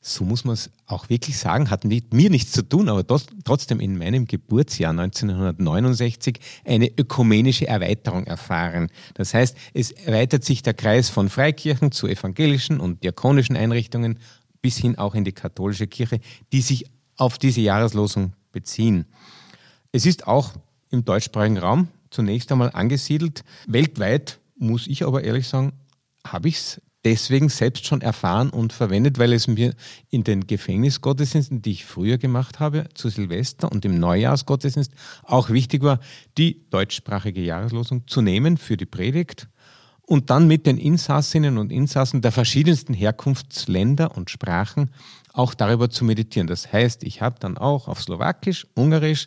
so 0.00 0.24
muss 0.24 0.44
man 0.44 0.54
es 0.54 0.70
auch 0.86 1.08
wirklich 1.08 1.38
sagen, 1.38 1.70
hat 1.70 1.84
mit 1.84 2.14
mir 2.14 2.30
nichts 2.30 2.52
zu 2.52 2.62
tun, 2.62 2.88
aber 2.88 3.04
trotzdem 3.44 3.80
in 3.80 3.98
meinem 3.98 4.26
Geburtsjahr 4.26 4.90
1969 4.90 6.38
eine 6.64 6.88
ökumenische 6.96 7.66
Erweiterung 7.66 8.24
erfahren. 8.24 8.90
Das 9.14 9.34
heißt, 9.34 9.56
es 9.74 9.90
erweitert 9.90 10.44
sich 10.44 10.62
der 10.62 10.74
Kreis 10.74 11.08
von 11.08 11.28
Freikirchen 11.28 11.90
zu 11.90 12.06
evangelischen 12.06 12.78
und 12.78 13.02
diakonischen 13.02 13.56
Einrichtungen 13.56 14.18
bis 14.62 14.76
hin 14.76 14.96
auch 14.98 15.14
in 15.14 15.24
die 15.24 15.32
katholische 15.32 15.86
Kirche, 15.86 16.20
die 16.52 16.60
sich 16.60 16.86
auf 17.16 17.38
diese 17.38 17.60
Jahreslosung 17.60 18.32
beziehen. 18.52 19.06
Es 19.92 20.06
ist 20.06 20.26
auch 20.26 20.52
im 20.90 21.04
deutschsprachigen 21.04 21.58
Raum 21.58 21.88
zunächst 22.10 22.50
einmal 22.52 22.70
angesiedelt. 22.72 23.44
Weltweit, 23.66 24.38
muss 24.56 24.86
ich 24.86 25.04
aber 25.04 25.24
ehrlich 25.24 25.48
sagen, 25.48 25.72
habe 26.24 26.48
ich 26.48 26.56
es 26.56 26.80
deswegen 27.04 27.48
selbst 27.48 27.86
schon 27.86 28.00
erfahren 28.00 28.50
und 28.50 28.72
verwendet, 28.72 29.18
weil 29.18 29.32
es 29.32 29.46
mir 29.46 29.74
in 30.10 30.24
den 30.24 30.46
Gefängnisgottesdiensten, 30.46 31.62
die 31.62 31.72
ich 31.72 31.84
früher 31.84 32.18
gemacht 32.18 32.60
habe, 32.60 32.86
zu 32.94 33.08
Silvester 33.08 33.70
und 33.70 33.84
im 33.84 33.98
Neujahrsgottesdienst 33.98 34.92
auch 35.22 35.50
wichtig 35.50 35.82
war, 35.82 36.00
die 36.36 36.68
deutschsprachige 36.70 37.40
Jahreslosung 37.40 38.06
zu 38.06 38.20
nehmen 38.20 38.56
für 38.56 38.76
die 38.76 38.86
Predigt 38.86 39.48
und 40.02 40.30
dann 40.30 40.46
mit 40.46 40.66
den 40.66 40.78
Insassinnen 40.78 41.58
und 41.58 41.70
Insassen 41.70 42.22
der 42.22 42.32
verschiedensten 42.32 42.94
Herkunftsländer 42.94 44.16
und 44.16 44.30
Sprachen 44.30 44.90
auch 45.34 45.54
darüber 45.54 45.90
zu 45.90 46.04
meditieren. 46.04 46.46
Das 46.46 46.72
heißt, 46.72 47.04
ich 47.04 47.20
habe 47.20 47.36
dann 47.38 47.58
auch 47.58 47.88
auf 47.88 48.02
Slowakisch, 48.02 48.66
Ungarisch, 48.74 49.26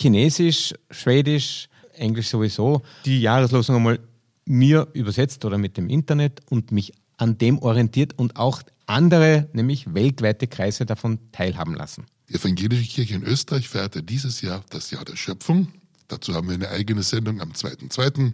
Chinesisch, 0.00 0.74
Schwedisch, 0.90 1.68
Englisch 1.92 2.28
sowieso 2.28 2.82
die 3.04 3.20
Jahreslosung 3.20 3.76
einmal 3.76 4.00
mir 4.46 4.88
übersetzt 4.94 5.44
oder 5.44 5.58
mit 5.58 5.76
dem 5.76 5.88
Internet 5.88 6.40
und 6.50 6.72
mich 6.72 6.92
an 7.16 7.38
dem 7.38 7.58
orientiert 7.58 8.18
und 8.18 8.36
auch 8.36 8.62
andere, 8.86 9.48
nämlich 9.52 9.94
weltweite 9.94 10.46
Kreise 10.46 10.86
davon 10.86 11.18
teilhaben 11.32 11.74
lassen. 11.74 12.06
Die 12.28 12.34
Evangelische 12.34 12.84
Kirche 12.84 13.14
in 13.14 13.22
Österreich 13.22 13.68
feierte 13.68 14.02
dieses 14.02 14.40
Jahr 14.40 14.64
das 14.70 14.90
Jahr 14.90 15.04
der 15.04 15.16
Schöpfung. 15.16 15.68
Dazu 16.08 16.34
haben 16.34 16.48
wir 16.48 16.54
eine 16.54 16.68
eigene 16.68 17.02
Sendung 17.02 17.40
am 17.40 17.52
2.2. 17.52 18.32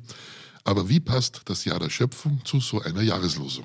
Aber 0.65 0.89
wie 0.89 1.01
passt 1.01 1.43
das 1.47 1.65
Jahr 1.65 1.79
der 1.79 1.91
Schöpfung 1.91 2.41
zu 2.45 2.61
so 2.61 2.81
einer 2.81 3.03
Jahreslosung? 3.03 3.65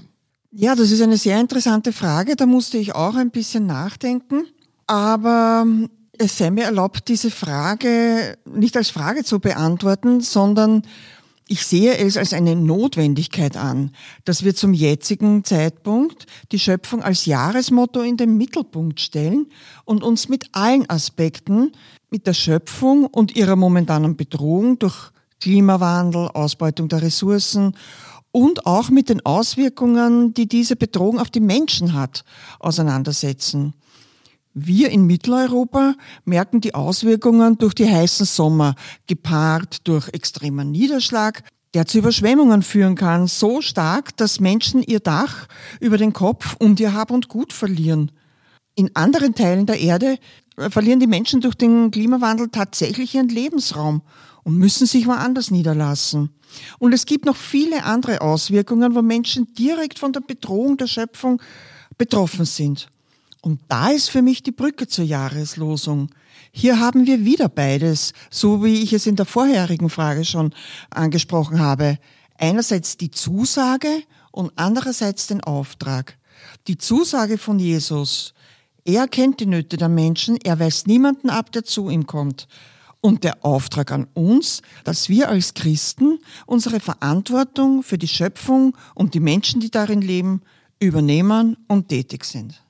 Ja, 0.52 0.76
das 0.76 0.92
ist 0.92 1.02
eine 1.02 1.18
sehr 1.18 1.40
interessante 1.40 1.92
Frage. 1.92 2.36
Da 2.36 2.46
musste 2.46 2.78
ich 2.78 2.96
auch 2.96 3.16
ein 3.16 3.32
bisschen 3.32 3.66
nachdenken. 3.66 4.46
Aber 4.88 5.66
es 6.18 6.38
sei 6.38 6.50
mir 6.50 6.64
erlaubt, 6.64 7.08
diese 7.08 7.32
Frage 7.32 8.38
nicht 8.46 8.78
als 8.78 8.90
Frage 8.90 9.24
zu 9.24 9.40
beantworten, 9.40 10.22
sondern 10.22 10.84
ich 11.48 11.66
sehe 11.66 11.96
es 11.98 12.18
als 12.18 12.34
eine 12.34 12.56
Notwendigkeit 12.56 13.56
an, 13.56 13.92
dass 14.24 14.44
wir 14.44 14.56
zum 14.56 14.74
jetzigen 14.74 15.44
Zeitpunkt 15.44 16.26
die 16.52 16.60
Schöpfung 16.60 17.04
als 17.04 17.26
Jahresmotto 17.26 18.02
in 18.02 18.18
den 18.18 18.38
Mittelpunkt 18.38 19.00
stellen 19.00 19.48
und 19.84 20.04
uns 20.04 20.28
mit 20.28 20.48
allen 20.54 20.90
Aspekten, 20.90 21.72
mit 22.10 22.26
der 22.26 22.34
Schöpfung 22.34 23.06
und 23.06 23.36
ihrer 23.36 23.56
momentanen 23.56 24.16
Bedrohung 24.16 24.80
durch 24.80 25.12
Klimawandel, 25.40 26.30
Ausbeutung 26.30 26.88
der 26.88 27.04
Ressourcen 27.04 27.76
und 28.32 28.66
auch 28.66 28.90
mit 28.90 29.10
den 29.10 29.24
Auswirkungen, 29.26 30.34
die 30.34 30.48
diese 30.48 30.76
Bedrohung 30.76 31.20
auf 31.20 31.30
die 31.30 31.40
Menschen 31.40 31.94
hat, 31.94 32.26
auseinandersetzen. 32.60 33.74
Wir 34.58 34.90
in 34.90 35.06
Mitteleuropa 35.06 35.96
merken 36.24 36.62
die 36.62 36.76
Auswirkungen 36.76 37.58
durch 37.58 37.74
die 37.74 37.92
heißen 37.92 38.26
Sommer, 38.26 38.76
gepaart 39.06 39.86
durch 39.86 40.08
extremen 40.14 40.72
Niederschlag, 40.72 41.44
der 41.74 41.86
zu 41.86 41.98
Überschwemmungen 41.98 42.64
führen 42.64 42.96
kann, 42.96 43.28
so 43.28 43.60
stark, 43.60 44.16
dass 44.16 44.40
Menschen 44.40 44.82
ihr 44.82 45.02
Dach 45.02 45.48
über 45.82 45.98
den 45.98 46.14
Kopf 46.14 46.56
und 46.58 46.80
ihr 46.80 46.94
Hab 46.94 47.12
und 47.12 47.28
Gut 47.28 47.52
verlieren. 47.52 48.14
In 48.76 48.96
anderen 48.96 49.36
Teilen 49.36 49.66
der 49.66 49.82
Erde 49.82 50.20
äh, 50.56 50.70
verlieren 50.70 51.02
die 51.02 51.08
Menschen 51.08 51.42
durch 51.42 51.56
den 51.56 51.92
Klimawandel 51.92 52.48
tatsächlich 52.48 53.14
ihren 53.14 53.28
Lebensraum 53.28 54.04
und 54.44 54.58
müssen 54.58 54.88
sich 54.88 55.06
woanders 55.06 55.52
niederlassen. 55.52 56.30
Und 56.80 56.94
es 56.94 57.06
gibt 57.06 57.26
noch 57.26 57.36
viele 57.36 57.84
andere 57.84 58.22
Auswirkungen, 58.22 58.96
wo 58.96 59.02
Menschen 59.02 59.54
direkt 59.54 60.00
von 60.00 60.14
der 60.14 60.22
Bedrohung 60.22 60.78
der 60.78 60.88
Schöpfung 60.88 61.42
betroffen 61.98 62.46
sind. 62.46 62.88
Und 63.46 63.62
da 63.68 63.90
ist 63.90 64.10
für 64.10 64.24
mich 64.24 64.42
die 64.42 64.52
Brücke 64.52 64.88
zur 64.88 65.06
Jahreslosung. 65.06 66.10
Hier 66.52 66.80
haben 66.80 67.06
wir 67.06 67.26
wieder 67.26 67.48
beides, 67.48 68.14
so 68.32 68.64
wie 68.64 68.82
ich 68.82 68.92
es 68.92 69.06
in 69.06 69.18
der 69.18 69.28
vorherigen 69.28 69.92
Frage 69.92 70.26
schon 70.26 70.52
angesprochen 70.90 71.60
habe. 71.60 72.00
Einerseits 72.40 72.98
die 72.98 73.12
Zusage 73.12 74.02
und 74.32 74.52
andererseits 74.56 75.28
den 75.28 75.44
Auftrag. 75.44 76.18
Die 76.66 76.80
Zusage 76.80 77.38
von 77.38 77.60
Jesus. 77.60 78.34
Er 78.84 79.08
kennt 79.08 79.40
die 79.40 79.46
Nöte 79.46 79.78
der 79.78 79.90
Menschen, 79.90 80.40
er 80.44 80.60
weist 80.60 80.88
niemanden 80.88 81.30
ab, 81.30 81.52
der 81.52 81.64
zu 81.66 81.92
ihm 81.92 82.08
kommt. 82.08 82.48
Und 83.00 83.24
der 83.24 83.46
Auftrag 83.46 83.92
an 83.92 84.08
uns, 84.16 84.64
dass 84.86 85.08
wir 85.08 85.30
als 85.30 85.54
Christen 85.54 86.18
unsere 86.48 86.80
Verantwortung 86.80 87.84
für 87.84 88.00
die 88.00 88.08
Schöpfung 88.08 88.76
und 88.96 89.14
die 89.14 89.20
Menschen, 89.20 89.62
die 89.62 89.70
darin 89.70 90.02
leben, 90.02 90.42
übernehmen 90.80 91.58
und 91.68 91.90
tätig 91.90 92.26
sind. 92.26 92.65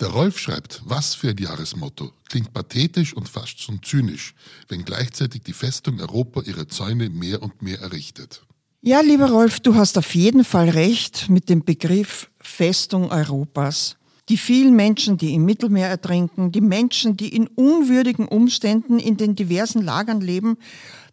Der 0.00 0.08
Rolf 0.08 0.38
schreibt, 0.38 0.80
was 0.86 1.14
für 1.14 1.28
ein 1.28 1.36
Jahresmotto. 1.36 2.10
Klingt 2.30 2.54
pathetisch 2.54 3.12
und 3.12 3.28
fast 3.28 3.60
schon 3.60 3.82
zynisch, 3.82 4.34
wenn 4.68 4.86
gleichzeitig 4.86 5.42
die 5.42 5.52
Festung 5.52 6.00
Europa 6.00 6.40
ihre 6.40 6.66
Zäune 6.66 7.10
mehr 7.10 7.42
und 7.42 7.60
mehr 7.60 7.80
errichtet. 7.80 8.42
Ja, 8.80 9.02
lieber 9.02 9.30
Rolf, 9.30 9.60
du 9.60 9.74
hast 9.74 9.98
auf 9.98 10.14
jeden 10.14 10.42
Fall 10.42 10.70
recht 10.70 11.28
mit 11.28 11.50
dem 11.50 11.66
Begriff 11.66 12.30
Festung 12.40 13.10
Europas. 13.10 13.96
Die 14.30 14.38
vielen 14.38 14.74
Menschen, 14.74 15.18
die 15.18 15.34
im 15.34 15.44
Mittelmeer 15.44 15.88
ertrinken, 15.88 16.50
die 16.50 16.62
Menschen, 16.62 17.18
die 17.18 17.34
in 17.36 17.46
unwürdigen 17.48 18.26
Umständen 18.26 18.98
in 18.98 19.18
den 19.18 19.34
diversen 19.34 19.82
Lagern 19.82 20.22
leben, 20.22 20.56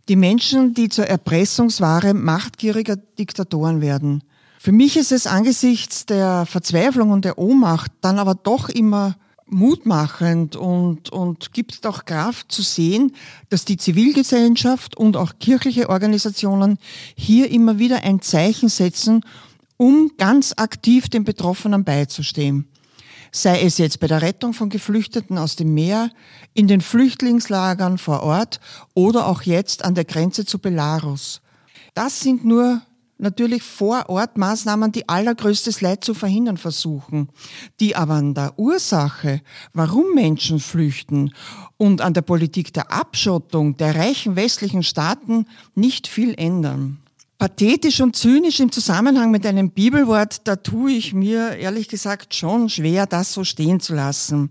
die 0.07 0.15
Menschen, 0.15 0.73
die 0.73 0.87
zur 0.87 1.07
Erpressungsware 1.07 2.13
machtgieriger 2.13 2.95
Diktatoren 2.95 3.81
werden. 3.81 4.23
Für 4.67 4.73
mich 4.73 4.97
ist 4.97 5.13
es 5.13 5.27
angesichts 5.27 6.05
der 6.05 6.45
Verzweiflung 6.45 7.11
und 7.11 7.23
der 7.23 7.37
Ohnmacht 7.37 7.89
dann 8.01 8.19
aber 8.19 8.35
doch 8.35 8.67
immer 8.67 9.15
mutmachend 9.45 10.57
und, 10.57 11.09
und 11.09 11.53
gibt 11.53 11.87
auch 11.87 12.03
Kraft 12.03 12.51
zu 12.51 12.63
sehen, 12.63 13.13
dass 13.47 13.63
die 13.63 13.77
Zivilgesellschaft 13.77 14.97
und 14.97 15.15
auch 15.15 15.39
kirchliche 15.39 15.87
Organisationen 15.87 16.79
hier 17.15 17.49
immer 17.49 17.79
wieder 17.79 18.03
ein 18.03 18.19
Zeichen 18.21 18.67
setzen, 18.67 19.21
um 19.77 20.11
ganz 20.17 20.53
aktiv 20.57 21.07
den 21.07 21.23
Betroffenen 21.23 21.85
beizustehen. 21.85 22.67
Sei 23.31 23.61
es 23.61 23.77
jetzt 23.77 24.01
bei 24.01 24.07
der 24.07 24.21
Rettung 24.21 24.51
von 24.51 24.67
Geflüchteten 24.67 25.37
aus 25.37 25.55
dem 25.55 25.73
Meer, 25.75 26.09
in 26.53 26.67
den 26.67 26.81
Flüchtlingslagern 26.81 27.97
vor 27.97 28.21
Ort 28.21 28.59
oder 28.95 29.27
auch 29.27 29.43
jetzt 29.43 29.85
an 29.85 29.95
der 29.95 30.03
Grenze 30.03 30.45
zu 30.45 30.59
Belarus. 30.59 31.39
Das 31.93 32.19
sind 32.19 32.43
nur 32.43 32.81
natürlich 33.17 33.63
vor 33.63 34.09
Ort 34.09 34.37
Maßnahmen, 34.37 34.91
die 34.91 35.07
allergrößtes 35.09 35.81
Leid 35.81 36.03
zu 36.03 36.13
verhindern 36.13 36.57
versuchen, 36.57 37.29
die 37.79 37.95
aber 37.95 38.13
an 38.13 38.33
der 38.33 38.57
Ursache, 38.57 39.41
warum 39.73 40.13
Menschen 40.13 40.59
flüchten 40.59 41.33
und 41.77 42.01
an 42.01 42.13
der 42.13 42.21
Politik 42.21 42.73
der 42.73 42.91
Abschottung 42.91 43.77
der 43.77 43.95
reichen 43.95 44.35
westlichen 44.35 44.83
Staaten 44.83 45.45
nicht 45.75 46.07
viel 46.07 46.33
ändern. 46.37 46.99
Pathetisch 47.39 48.01
und 48.01 48.15
zynisch 48.15 48.59
im 48.59 48.71
Zusammenhang 48.71 49.29
mit 49.29 49.45
einem 49.45 49.69
Bibelwort, 49.69 50.47
da 50.47 50.55
tue 50.55 50.93
ich 50.93 51.13
mir 51.13 51.55
ehrlich 51.57 51.87
gesagt 51.87 52.33
schon 52.33 52.67
schwer, 52.67 53.05
das 53.05 53.31
so 53.31 53.43
stehen 53.43 53.79
zu 53.79 53.93
lassen. 53.93 54.49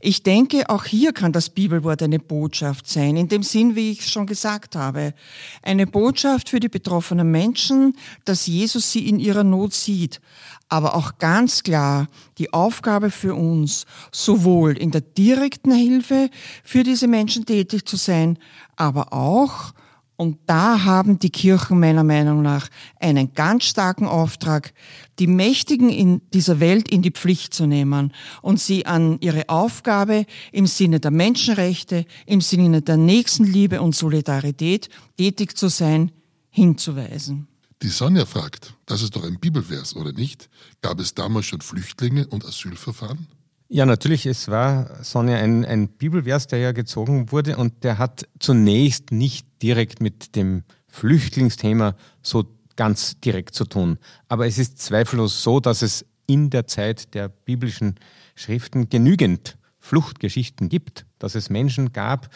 Ich 0.00 0.22
denke, 0.22 0.68
auch 0.68 0.84
hier 0.84 1.14
kann 1.14 1.32
das 1.32 1.48
Bibelwort 1.48 2.02
eine 2.02 2.18
Botschaft 2.18 2.86
sein, 2.90 3.16
in 3.16 3.28
dem 3.28 3.42
Sinn, 3.42 3.74
wie 3.74 3.92
ich 3.92 4.06
schon 4.06 4.26
gesagt 4.26 4.76
habe. 4.76 5.14
Eine 5.62 5.86
Botschaft 5.86 6.50
für 6.50 6.60
die 6.60 6.68
betroffenen 6.68 7.30
Menschen, 7.30 7.96
dass 8.26 8.46
Jesus 8.46 8.92
sie 8.92 9.08
in 9.08 9.18
ihrer 9.18 9.44
Not 9.44 9.72
sieht, 9.72 10.20
aber 10.68 10.96
auch 10.96 11.16
ganz 11.16 11.62
klar 11.62 12.06
die 12.36 12.52
Aufgabe 12.52 13.10
für 13.10 13.34
uns, 13.34 13.86
sowohl 14.12 14.76
in 14.76 14.90
der 14.90 15.00
direkten 15.00 15.72
Hilfe 15.72 16.28
für 16.64 16.82
diese 16.82 17.08
Menschen 17.08 17.46
tätig 17.46 17.86
zu 17.86 17.96
sein, 17.96 18.38
aber 18.76 19.14
auch 19.14 19.72
und 20.20 20.36
da 20.44 20.84
haben 20.84 21.18
die 21.18 21.30
Kirchen 21.30 21.80
meiner 21.80 22.04
Meinung 22.04 22.42
nach 22.42 22.68
einen 22.96 23.32
ganz 23.32 23.64
starken 23.64 24.04
Auftrag, 24.04 24.74
die 25.18 25.26
Mächtigen 25.26 25.88
in 25.88 26.20
dieser 26.34 26.60
Welt 26.60 26.90
in 26.90 27.00
die 27.00 27.10
Pflicht 27.10 27.54
zu 27.54 27.64
nehmen 27.64 28.12
und 28.42 28.60
sie 28.60 28.84
an 28.84 29.18
ihre 29.22 29.48
Aufgabe 29.48 30.26
im 30.52 30.66
Sinne 30.66 31.00
der 31.00 31.10
Menschenrechte, 31.10 32.04
im 32.26 32.42
Sinne 32.42 32.82
der 32.82 32.98
Nächstenliebe 32.98 33.80
und 33.80 33.96
Solidarität 33.96 34.90
tätig 35.16 35.56
zu 35.56 35.68
sein, 35.68 36.12
hinzuweisen. 36.50 37.48
Die 37.82 37.88
Sonja 37.88 38.26
fragt, 38.26 38.74
das 38.84 39.00
ist 39.00 39.16
doch 39.16 39.24
ein 39.24 39.40
Bibelvers, 39.40 39.96
oder 39.96 40.12
nicht? 40.12 40.50
Gab 40.82 41.00
es 41.00 41.14
damals 41.14 41.46
schon 41.46 41.62
Flüchtlinge 41.62 42.26
und 42.26 42.44
Asylverfahren? 42.44 43.26
Ja, 43.72 43.86
natürlich, 43.86 44.26
es 44.26 44.48
war, 44.48 45.04
Sonja, 45.04 45.36
ein, 45.36 45.64
ein 45.64 45.86
Bibelvers, 45.90 46.48
der 46.48 46.58
ja 46.58 46.72
gezogen 46.72 47.30
wurde 47.30 47.56
und 47.56 47.84
der 47.84 47.98
hat 47.98 48.26
zunächst 48.40 49.12
nicht 49.12 49.46
direkt 49.62 50.02
mit 50.02 50.34
dem 50.34 50.64
Flüchtlingsthema 50.88 51.94
so 52.20 52.46
ganz 52.74 53.20
direkt 53.20 53.54
zu 53.54 53.64
tun. 53.64 53.98
Aber 54.26 54.48
es 54.48 54.58
ist 54.58 54.80
zweifellos 54.80 55.44
so, 55.44 55.60
dass 55.60 55.82
es 55.82 56.04
in 56.26 56.50
der 56.50 56.66
Zeit 56.66 57.14
der 57.14 57.28
biblischen 57.28 57.94
Schriften 58.34 58.88
genügend 58.88 59.56
Fluchtgeschichten 59.78 60.68
gibt, 60.68 61.06
dass 61.20 61.36
es 61.36 61.48
Menschen 61.48 61.92
gab, 61.92 62.28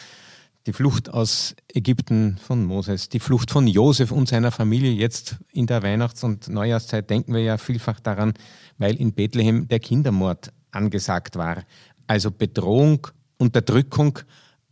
die 0.67 0.73
Flucht 0.73 1.09
aus 1.09 1.53
Ägypten 1.67 2.37
von 2.37 2.63
Moses, 2.63 3.09
die 3.09 3.19
Flucht 3.19 3.51
von 3.51 3.67
Josef 3.67 4.13
und 4.13 4.29
seiner 4.29 4.51
Familie. 4.51 4.93
Jetzt 4.93 5.35
in 5.51 5.67
der 5.67 5.83
Weihnachts- 5.83 6.23
und 6.23 6.47
Neujahrszeit 6.47 7.09
denken 7.09 7.33
wir 7.33 7.41
ja 7.41 7.57
vielfach 7.57 7.99
daran, 7.99 8.35
weil 8.77 8.95
in 8.95 9.11
Bethlehem 9.11 9.67
der 9.67 9.81
Kindermord 9.81 10.53
angesagt 10.75 11.35
war. 11.35 11.63
Also 12.07 12.31
Bedrohung, 12.31 13.07
Unterdrückung, 13.37 14.19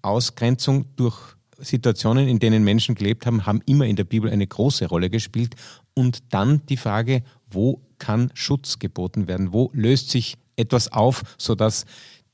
Ausgrenzung 0.01 0.85
durch 0.95 1.17
Situationen, 1.57 2.27
in 2.27 2.39
denen 2.39 2.63
Menschen 2.63 2.95
gelebt 2.95 3.25
haben, 3.25 3.45
haben 3.45 3.61
immer 3.65 3.85
in 3.85 3.95
der 3.95 4.03
Bibel 4.03 4.29
eine 4.29 4.45
große 4.45 4.87
Rolle 4.87 5.09
gespielt. 5.09 5.55
Und 5.93 6.33
dann 6.33 6.65
die 6.67 6.77
Frage, 6.77 7.23
wo 7.49 7.81
kann 7.99 8.31
Schutz 8.33 8.79
geboten 8.79 9.27
werden? 9.27 9.53
Wo 9.53 9.71
löst 9.73 10.09
sich 10.09 10.37
etwas 10.55 10.91
auf, 10.91 11.23
sodass 11.37 11.85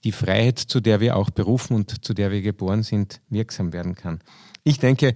die 0.04 0.12
Freiheit, 0.12 0.60
zu 0.60 0.80
der 0.80 1.00
wir 1.00 1.16
auch 1.16 1.30
berufen 1.30 1.76
und 1.76 2.04
zu 2.04 2.14
der 2.14 2.32
wir 2.32 2.42
geboren 2.42 2.84
sind, 2.84 3.22
wirksam 3.30 3.74
werden 3.74 3.96
kann? 3.96 4.20
Ich 4.64 4.80
denke, 4.80 5.16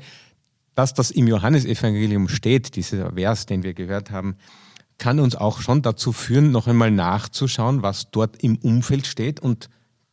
dass 0.76 0.94
das 0.94 1.12
im 1.12 1.28
Johannesevangelium 1.28 2.28
steht, 2.28 2.76
dieser 2.76 3.14
Vers, 3.14 3.46
den 3.46 3.64
wir 3.64 3.74
gehört 3.74 4.12
haben, 4.12 4.36
kann 4.98 5.20
uns 5.20 5.36
auch 5.36 5.62
schon 5.62 5.82
dazu 5.82 6.12
führen, 6.12 6.52
noch 6.52 6.68
einmal 6.68 6.92
nachzuschauen, 6.92 7.84
was 7.84 8.12
dort 8.12 8.42
im 8.44 8.58
Umfeld 8.58 9.08
steht. 9.08 9.40
Und 9.40 9.70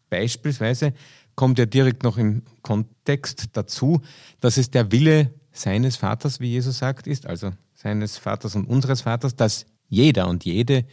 beispielsweise 0.09 0.95
kommt 1.35 1.59
ja 1.59 1.67
direkt 1.67 2.03
noch 2.03 2.19
im 2.19 2.43
Kontext 2.63 3.51
dazu, 3.53 4.01
dass 4.41 4.57
es 4.57 4.71
der 4.71 4.93
Wille 4.93 5.33
seines 5.53 5.97
Vaters, 5.97 6.41
wie 6.41 6.51
Jesus 6.51 6.79
sagt, 6.79 7.07
ist, 7.07 7.27
also 7.27 7.53
seines 7.75 8.19
Vaters 8.19 8.55
und 8.57 8.67
unseres 8.67 9.03
Vaters, 9.03 9.37
dass 9.37 9.67
jeder 9.89 10.29
und 10.29 10.45
jede, 10.45 10.85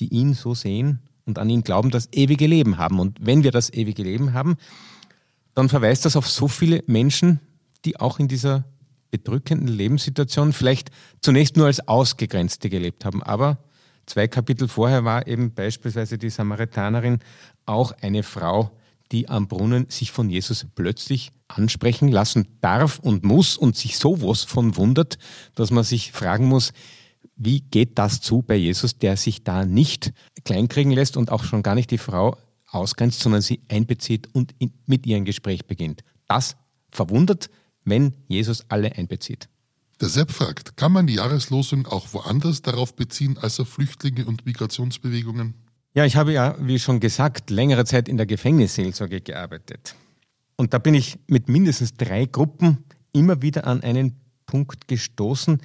die 0.00 0.08
ihn 0.08 0.34
so 0.34 0.54
sehen 0.54 1.00
und 1.24 1.38
an 1.38 1.50
ihn 1.50 1.62
glauben, 1.62 1.90
das 1.90 2.08
ewige 2.12 2.46
Leben 2.46 2.78
haben. 2.78 2.98
Und 2.98 3.18
wenn 3.20 3.44
wir 3.44 3.50
das 3.50 3.72
ewige 3.72 4.02
Leben 4.02 4.32
haben, 4.32 4.56
dann 5.54 5.68
verweist 5.68 6.04
das 6.04 6.16
auf 6.16 6.28
so 6.28 6.48
viele 6.48 6.82
Menschen, 6.86 7.40
die 7.84 8.00
auch 8.00 8.18
in 8.18 8.28
dieser 8.28 8.64
bedrückenden 9.12 9.68
Lebenssituation 9.68 10.52
vielleicht 10.52 10.90
zunächst 11.20 11.56
nur 11.56 11.66
als 11.66 11.86
Ausgegrenzte 11.86 12.68
gelebt 12.68 13.04
haben. 13.04 13.22
Aber 13.22 13.58
zwei 14.06 14.26
Kapitel 14.26 14.66
vorher 14.66 15.04
war 15.04 15.28
eben 15.28 15.54
beispielsweise 15.54 16.18
die 16.18 16.30
Samaritanerin 16.30 17.20
auch 17.64 17.92
eine 18.00 18.24
Frau, 18.24 18.72
die 19.12 19.28
am 19.28 19.46
Brunnen 19.46 19.86
sich 19.90 20.10
von 20.10 20.30
Jesus 20.30 20.66
plötzlich 20.74 21.30
ansprechen 21.46 22.08
lassen 22.08 22.48
darf 22.62 22.98
und 22.98 23.22
muss 23.24 23.58
und 23.58 23.76
sich 23.76 23.98
sowas 23.98 24.42
von 24.42 24.76
wundert, 24.76 25.18
dass 25.54 25.70
man 25.70 25.84
sich 25.84 26.12
fragen 26.12 26.46
muss, 26.46 26.72
wie 27.36 27.60
geht 27.60 27.98
das 27.98 28.22
zu 28.22 28.40
bei 28.40 28.56
Jesus, 28.56 28.98
der 28.98 29.18
sich 29.18 29.44
da 29.44 29.66
nicht 29.66 30.12
kleinkriegen 30.44 30.92
lässt 30.92 31.18
und 31.18 31.30
auch 31.30 31.44
schon 31.44 31.62
gar 31.62 31.74
nicht 31.74 31.90
die 31.90 31.98
Frau 31.98 32.38
ausgrenzt, 32.70 33.20
sondern 33.20 33.42
sie 33.42 33.60
einbezieht 33.68 34.28
und 34.32 34.54
mit 34.86 35.06
ihr 35.06 35.16
ein 35.16 35.26
Gespräch 35.26 35.66
beginnt. 35.66 36.02
Das 36.26 36.56
verwundert 36.90 37.50
wenn 37.84 38.14
Jesus 38.28 38.64
alle 38.68 38.96
einbezieht. 38.96 39.48
Der 40.00 40.08
Sepp 40.08 40.32
fragt, 40.32 40.76
kann 40.76 40.92
man 40.92 41.06
die 41.06 41.14
Jahreslosung 41.14 41.86
auch 41.86 42.12
woanders 42.12 42.62
darauf 42.62 42.96
beziehen 42.96 43.38
als 43.38 43.60
auf 43.60 43.68
Flüchtlinge 43.68 44.24
und 44.24 44.44
Migrationsbewegungen? 44.46 45.54
Ja, 45.94 46.04
ich 46.04 46.16
habe 46.16 46.32
ja, 46.32 46.56
wie 46.58 46.78
schon 46.78 47.00
gesagt, 47.00 47.50
längere 47.50 47.84
Zeit 47.84 48.08
in 48.08 48.16
der 48.16 48.26
Gefängnisseelsorge 48.26 49.20
gearbeitet. 49.20 49.94
Und 50.56 50.74
da 50.74 50.78
bin 50.78 50.94
ich 50.94 51.18
mit 51.26 51.48
mindestens 51.48 51.94
drei 51.94 52.26
Gruppen 52.26 52.84
immer 53.12 53.42
wieder 53.42 53.66
an 53.66 53.82
einen 53.82 54.20
Punkt 54.46 54.88
gestoßen, 54.88 55.60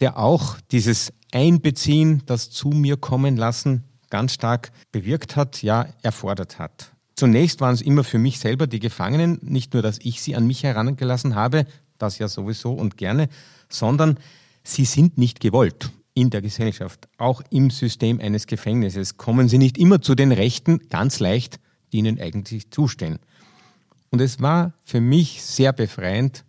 der 0.00 0.18
auch 0.18 0.56
dieses 0.70 1.12
Einbeziehen, 1.32 2.22
das 2.26 2.50
zu 2.50 2.68
mir 2.68 2.96
kommen 2.96 3.36
lassen, 3.36 3.84
ganz 4.08 4.32
stark 4.32 4.70
bewirkt 4.92 5.36
hat, 5.36 5.62
ja, 5.62 5.86
erfordert 6.02 6.58
hat. 6.58 6.95
Zunächst 7.16 7.62
waren 7.62 7.74
es 7.74 7.80
immer 7.80 8.04
für 8.04 8.18
mich 8.18 8.38
selber 8.38 8.66
die 8.66 8.78
Gefangenen, 8.78 9.38
nicht 9.42 9.72
nur, 9.72 9.82
dass 9.82 9.98
ich 9.98 10.20
sie 10.20 10.36
an 10.36 10.46
mich 10.46 10.62
herangelassen 10.62 11.34
habe, 11.34 11.66
das 11.96 12.18
ja 12.18 12.28
sowieso 12.28 12.72
und 12.72 12.98
gerne, 12.98 13.28
sondern 13.70 14.18
sie 14.62 14.84
sind 14.84 15.16
nicht 15.16 15.40
gewollt 15.40 15.90
in 16.12 16.28
der 16.28 16.42
Gesellschaft. 16.42 17.08
Auch 17.16 17.40
im 17.50 17.70
System 17.70 18.20
eines 18.20 18.46
Gefängnisses 18.46 19.16
kommen 19.16 19.48
sie 19.48 19.56
nicht 19.56 19.78
immer 19.78 20.02
zu 20.02 20.14
den 20.14 20.30
Rechten 20.30 20.88
ganz 20.90 21.18
leicht, 21.18 21.58
die 21.92 21.98
ihnen 21.98 22.20
eigentlich 22.20 22.70
zustehen. 22.70 23.18
Und 24.10 24.20
es 24.20 24.42
war 24.42 24.74
für 24.84 25.00
mich 25.00 25.42
sehr 25.42 25.72
befreiend 25.72 26.44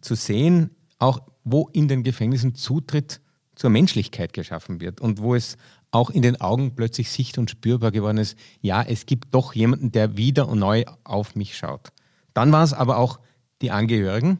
zu 0.00 0.14
sehen, 0.14 0.70
auch 0.98 1.20
wo 1.42 1.68
in 1.72 1.88
den 1.88 2.04
Gefängnissen 2.04 2.54
Zutritt 2.54 3.20
zur 3.56 3.70
Menschlichkeit 3.70 4.32
geschaffen 4.32 4.80
wird 4.80 5.00
und 5.00 5.20
wo 5.20 5.34
es 5.34 5.56
auch 5.94 6.10
in 6.10 6.22
den 6.22 6.40
Augen 6.40 6.74
plötzlich 6.74 7.10
sicht- 7.10 7.38
und 7.38 7.50
spürbar 7.50 7.92
geworden 7.92 8.18
ist, 8.18 8.36
ja, 8.60 8.82
es 8.82 9.06
gibt 9.06 9.32
doch 9.32 9.54
jemanden, 9.54 9.92
der 9.92 10.16
wieder 10.16 10.48
und 10.48 10.58
neu 10.58 10.84
auf 11.04 11.36
mich 11.36 11.56
schaut. 11.56 11.92
Dann 12.34 12.50
waren 12.52 12.64
es 12.64 12.72
aber 12.72 12.98
auch 12.98 13.20
die 13.62 13.70
Angehörigen 13.70 14.38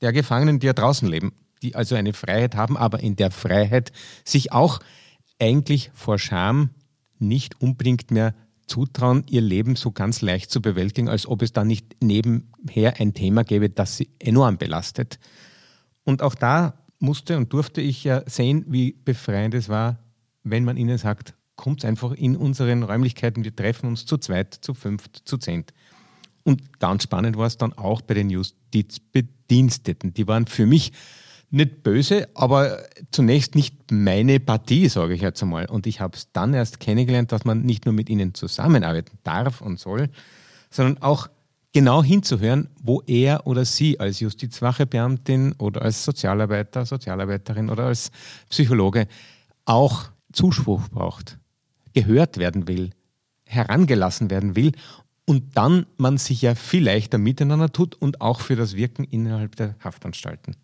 der 0.00 0.12
Gefangenen, 0.12 0.60
die 0.60 0.66
ja 0.66 0.72
draußen 0.72 1.06
leben, 1.06 1.32
die 1.62 1.74
also 1.74 1.94
eine 1.94 2.14
Freiheit 2.14 2.56
haben, 2.56 2.76
aber 2.76 3.00
in 3.00 3.16
der 3.16 3.30
Freiheit 3.30 3.92
sich 4.24 4.52
auch 4.52 4.80
eigentlich 5.38 5.90
vor 5.94 6.18
Scham 6.18 6.70
nicht 7.18 7.60
unbedingt 7.60 8.10
mehr 8.10 8.34
zutrauen, 8.66 9.24
ihr 9.28 9.42
Leben 9.42 9.76
so 9.76 9.92
ganz 9.92 10.22
leicht 10.22 10.50
zu 10.50 10.62
bewältigen, 10.62 11.10
als 11.10 11.26
ob 11.26 11.42
es 11.42 11.52
da 11.52 11.64
nicht 11.64 12.02
nebenher 12.02 12.98
ein 12.98 13.12
Thema 13.12 13.44
gäbe, 13.44 13.68
das 13.68 13.98
sie 13.98 14.08
enorm 14.18 14.56
belastet. 14.56 15.18
Und 16.02 16.22
auch 16.22 16.34
da 16.34 16.78
musste 16.98 17.36
und 17.36 17.52
durfte 17.52 17.82
ich 17.82 18.04
ja 18.04 18.22
sehen, 18.26 18.64
wie 18.68 18.92
befreiend 19.04 19.52
es 19.54 19.68
war, 19.68 19.98
wenn 20.44 20.64
man 20.64 20.76
ihnen 20.76 20.98
sagt, 20.98 21.34
kommt 21.56 21.84
einfach 21.84 22.12
in 22.12 22.36
unseren 22.36 22.82
Räumlichkeiten, 22.82 23.44
wir 23.44 23.54
treffen 23.54 23.88
uns 23.88 24.06
zu 24.06 24.18
zweit, 24.18 24.54
zu 24.54 24.74
fünft, 24.74 25.22
zu 25.24 25.38
zehnt. 25.38 25.72
Und 26.42 26.78
ganz 26.78 27.04
spannend 27.04 27.36
war 27.36 27.46
es 27.46 27.56
dann 27.56 27.72
auch 27.72 28.02
bei 28.02 28.14
den 28.14 28.30
Justizbediensteten. 28.30 30.12
Die 30.12 30.28
waren 30.28 30.46
für 30.46 30.66
mich 30.66 30.92
nicht 31.50 31.82
böse, 31.82 32.28
aber 32.34 32.82
zunächst 33.12 33.54
nicht 33.54 33.90
meine 33.90 34.40
Partie, 34.40 34.88
sage 34.88 35.14
ich 35.14 35.22
jetzt 35.22 35.42
einmal. 35.42 35.66
Und 35.66 35.86
ich 35.86 36.00
habe 36.00 36.16
es 36.16 36.30
dann 36.32 36.52
erst 36.52 36.80
kennengelernt, 36.80 37.32
dass 37.32 37.44
man 37.44 37.62
nicht 37.62 37.86
nur 37.86 37.94
mit 37.94 38.10
ihnen 38.10 38.34
zusammenarbeiten 38.34 39.18
darf 39.22 39.60
und 39.60 39.78
soll, 39.78 40.10
sondern 40.70 41.00
auch 41.00 41.28
genau 41.72 42.02
hinzuhören, 42.02 42.68
wo 42.82 43.02
er 43.06 43.46
oder 43.46 43.64
sie 43.64 44.00
als 44.00 44.20
Justizwachebeamtin 44.20 45.54
oder 45.58 45.82
als 45.82 46.04
Sozialarbeiter, 46.04 46.84
Sozialarbeiterin 46.84 47.70
oder 47.70 47.86
als 47.86 48.10
Psychologe 48.50 49.06
auch 49.64 50.10
Zuspruch 50.34 50.88
braucht, 50.88 51.38
gehört 51.94 52.38
werden 52.38 52.68
will, 52.68 52.90
herangelassen 53.44 54.30
werden 54.30 54.56
will 54.56 54.72
und 55.24 55.56
dann 55.56 55.86
man 55.96 56.18
sich 56.18 56.42
ja 56.42 56.54
viel 56.54 56.84
leichter 56.84 57.18
miteinander 57.18 57.72
tut 57.72 57.94
und 57.94 58.20
auch 58.20 58.40
für 58.40 58.56
das 58.56 58.74
Wirken 58.76 59.04
innerhalb 59.04 59.56
der 59.56 59.76
Haftanstalten. 59.82 60.56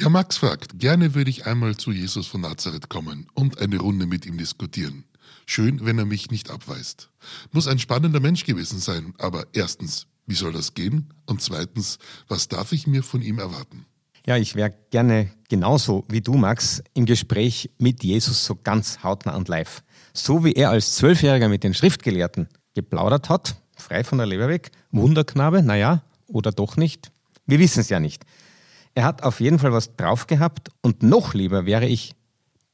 Der 0.00 0.10
Max 0.10 0.36
fragt, 0.36 0.78
gerne 0.78 1.14
würde 1.14 1.30
ich 1.30 1.46
einmal 1.46 1.76
zu 1.76 1.90
Jesus 1.90 2.26
von 2.26 2.40
Nazareth 2.40 2.88
kommen 2.88 3.28
und 3.34 3.58
eine 3.58 3.78
Runde 3.78 4.06
mit 4.06 4.26
ihm 4.26 4.38
diskutieren. 4.38 5.04
Schön, 5.46 5.84
wenn 5.84 5.98
er 5.98 6.04
mich 6.04 6.30
nicht 6.30 6.50
abweist. 6.50 7.10
Muss 7.52 7.66
ein 7.66 7.78
spannender 7.78 8.20
Mensch 8.20 8.44
gewesen 8.44 8.78
sein, 8.78 9.14
aber 9.18 9.46
erstens, 9.52 10.06
Wie 10.26 10.34
soll 10.34 10.52
das 10.52 10.74
gehen? 10.74 11.14
Und 11.24 11.40
zweitens, 11.40 11.98
was 12.26 12.48
darf 12.48 12.72
ich 12.72 12.86
mir 12.86 13.02
von 13.02 13.22
ihm 13.22 13.38
erwarten? 13.38 13.86
Ja, 14.28 14.36
ich 14.36 14.56
wäre 14.56 14.74
gerne 14.90 15.30
genauso 15.48 16.04
wie 16.08 16.20
du, 16.20 16.34
Max, 16.34 16.82
im 16.94 17.06
Gespräch 17.06 17.70
mit 17.78 18.02
Jesus 18.02 18.44
so 18.44 18.56
ganz 18.56 19.04
hautnah 19.04 19.36
und 19.36 19.46
live. 19.46 19.84
So 20.12 20.44
wie 20.44 20.52
er 20.52 20.70
als 20.70 20.96
Zwölfjähriger 20.96 21.48
mit 21.48 21.62
den 21.62 21.74
Schriftgelehrten 21.74 22.48
geplaudert 22.74 23.28
hat, 23.28 23.54
frei 23.76 24.02
von 24.02 24.18
der 24.18 24.26
Leber 24.26 24.48
weg, 24.48 24.72
Wunderknabe, 24.90 25.62
naja, 25.62 26.02
oder 26.26 26.50
doch 26.50 26.76
nicht. 26.76 27.12
Wir 27.46 27.60
wissen 27.60 27.78
es 27.78 27.88
ja 27.88 28.00
nicht. 28.00 28.24
Er 28.96 29.04
hat 29.04 29.22
auf 29.22 29.38
jeden 29.38 29.60
Fall 29.60 29.72
was 29.72 29.94
drauf 29.94 30.26
gehabt 30.26 30.70
und 30.82 31.04
noch 31.04 31.32
lieber 31.32 31.64
wäre 31.64 31.86
ich 31.86 32.16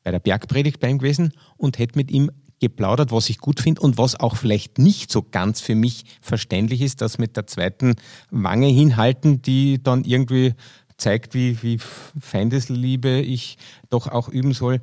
bei 0.04 0.10
der 0.10 0.20
Bergpredigt 0.20 0.80
bei 0.80 0.88
ihm 0.88 0.98
gewesen 0.98 1.34
und 1.58 1.78
hätte 1.78 1.98
mit 1.98 2.10
ihm 2.10 2.30
geplaudert, 2.62 3.10
was 3.10 3.28
ich 3.28 3.38
gut 3.38 3.60
finde 3.60 3.80
und 3.80 3.98
was 3.98 4.18
auch 4.18 4.36
vielleicht 4.36 4.78
nicht 4.78 5.10
so 5.10 5.20
ganz 5.28 5.60
für 5.60 5.74
mich 5.74 6.04
verständlich 6.20 6.80
ist, 6.80 7.00
das 7.00 7.18
mit 7.18 7.36
der 7.36 7.48
zweiten 7.48 7.96
Wange 8.30 8.68
hinhalten, 8.68 9.42
die 9.42 9.82
dann 9.82 10.04
irgendwie 10.04 10.54
zeigt, 11.02 11.34
wie, 11.34 11.62
wie 11.62 11.78
Feindesliebe 12.20 13.20
ich 13.20 13.58
doch 13.90 14.08
auch 14.08 14.28
üben 14.28 14.52
soll. 14.52 14.80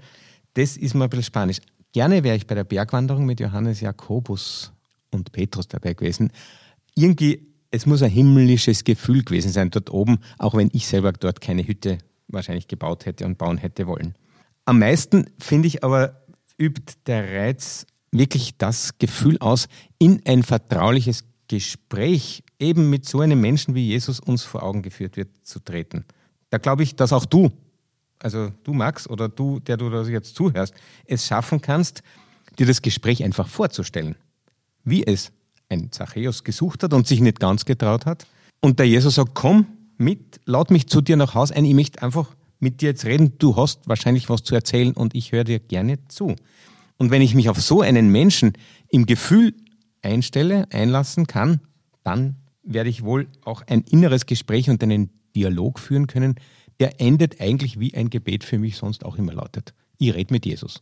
Das 0.54 0.78
ist 0.78 0.94
mir 0.94 1.06
ein 1.06 1.10
bisschen 1.10 1.24
spanisch. 1.24 1.58
Gerne 1.92 2.24
wäre 2.24 2.36
ich 2.36 2.46
bei 2.46 2.56
der 2.56 2.64
Bergwanderung 2.64 3.26
mit 3.26 3.40
Johannes 3.40 3.82
Jakobus 3.82 4.72
und 5.12 5.32
Petrus 5.32 5.68
dabei 5.68 5.94
gewesen. 5.94 6.32
Irgendwie, 6.96 7.48
es 7.72 7.86
muss 7.86 8.04
ein 8.04 8.12
himmlisches 8.12 8.84
Gefühl 8.84 9.24
gewesen 9.24 9.52
sein 9.52 9.72
dort 9.72 9.90
oben, 9.90 10.20
auch 10.38 10.54
wenn 10.56 10.70
ich 10.74 10.88
selber 10.88 11.12
dort 11.14 11.42
keine 11.42 11.66
Hütte 11.66 11.98
wahrscheinlich 12.28 12.68
gebaut 12.68 13.06
hätte 13.06 13.26
und 13.26 13.38
bauen 13.38 13.58
hätte 13.58 13.88
wollen. 13.88 14.16
Am 14.66 14.80
meisten 14.80 15.26
finde 15.40 15.68
ich 15.68 15.84
aber, 15.84 16.22
übt 16.60 16.94
der 17.08 17.34
Reiz 17.34 17.88
wirklich 18.12 18.58
das 18.58 18.98
Gefühl 19.00 19.38
aus, 19.40 19.68
in 19.98 20.22
ein 20.26 20.44
vertrauliches 20.44 21.24
Gespräch 21.48 22.44
eben 22.60 22.89
mit 22.89 23.08
so 23.08 23.22
einem 23.22 23.41
Menschen 23.41 23.74
wie 23.74 23.88
Jesus 23.88 24.19
uns 24.19 24.43
vor 24.43 24.63
Augen 24.63 24.82
geführt 24.82 25.17
wird, 25.17 25.30
zu 25.43 25.60
treten. 25.60 26.06
Da 26.50 26.58
glaube 26.58 26.84
ich, 26.84 26.95
dass 26.95 27.13
auch 27.13 27.26
du, 27.26 27.52
also 28.19 28.52
du 28.63 28.74
Max 28.74 29.10
oder 29.10 29.30
du, 29.30 29.60
der 29.60 29.78
du 29.78 29.89
das 29.89 30.10
jetzt 30.10 30.36
zuhörst, 30.36 30.74
es 31.06 31.26
schaffen 31.26 31.62
kannst, 31.62 32.04
dir 32.58 32.65
das 32.65 32.82
Gespräch 32.82 33.24
einfach 33.24 33.48
vorzustellen, 33.48 34.15
wie 34.84 35.06
es 35.06 35.32
ein 35.69 35.91
Zachäus 35.91 36.43
gesucht 36.43 36.84
hat 36.84 36.93
und 36.93 37.08
sich 37.08 37.22
nicht 37.22 37.39
ganz 37.39 37.65
getraut 37.65 38.06
hat. 38.06 38.28
Und 38.60 38.80
der 38.80 38.88
Jesus 38.88 39.15
sagt, 39.15 39.36
komm 39.36 39.67
mit, 39.98 40.41
laut 40.45 40.72
mich 40.72 40.88
zu 40.88 41.02
dir 41.02 41.15
nach 41.15 41.36
Hause 41.36 41.56
ein, 41.56 41.65
ich 41.65 41.74
möchte 41.74 42.02
einfach 42.02 42.36
mit 42.60 42.82
dir 42.82 42.89
jetzt 42.89 43.06
reden, 43.06 43.38
du 43.38 43.56
hast 43.56 43.88
wahrscheinlich 43.88 44.30
was 44.30 44.43
zu 44.43 44.56
erzählen 44.56 44.93
und 44.93 45.15
ich 45.15 45.32
höre 45.32 45.45
dir 45.45 45.60
gerne 45.60 46.06
zu. 46.08 46.36
Und 46.98 47.12
wenn 47.12 47.22
ich 47.22 47.36
mich 47.36 47.50
auf 47.50 47.62
so 47.62 47.82
einen 47.82 48.10
Menschen 48.12 48.54
im 48.89 49.06
Gefühl 49.06 49.54
einstelle, 50.02 50.67
einlassen 50.72 51.28
kann, 51.28 51.62
dann 52.04 52.36
werde 52.74 52.90
ich 52.90 53.04
wohl 53.04 53.28
auch 53.44 53.62
ein 53.68 53.82
inneres 53.82 54.26
Gespräch 54.26 54.70
und 54.70 54.82
einen 54.84 55.10
Dialog 55.36 55.80
führen 55.80 56.08
können, 56.08 56.36
der 56.80 57.02
endet 57.02 57.42
eigentlich 57.42 57.80
wie 57.80 57.94
ein 57.94 58.10
Gebet 58.10 58.44
für 58.44 58.58
mich 58.58 58.78
sonst 58.78 59.04
auch 59.04 59.18
immer 59.18 59.34
lautet. 59.34 59.74
Ich 59.98 60.14
rede 60.14 60.34
mit 60.34 60.46
Jesus. 60.46 60.82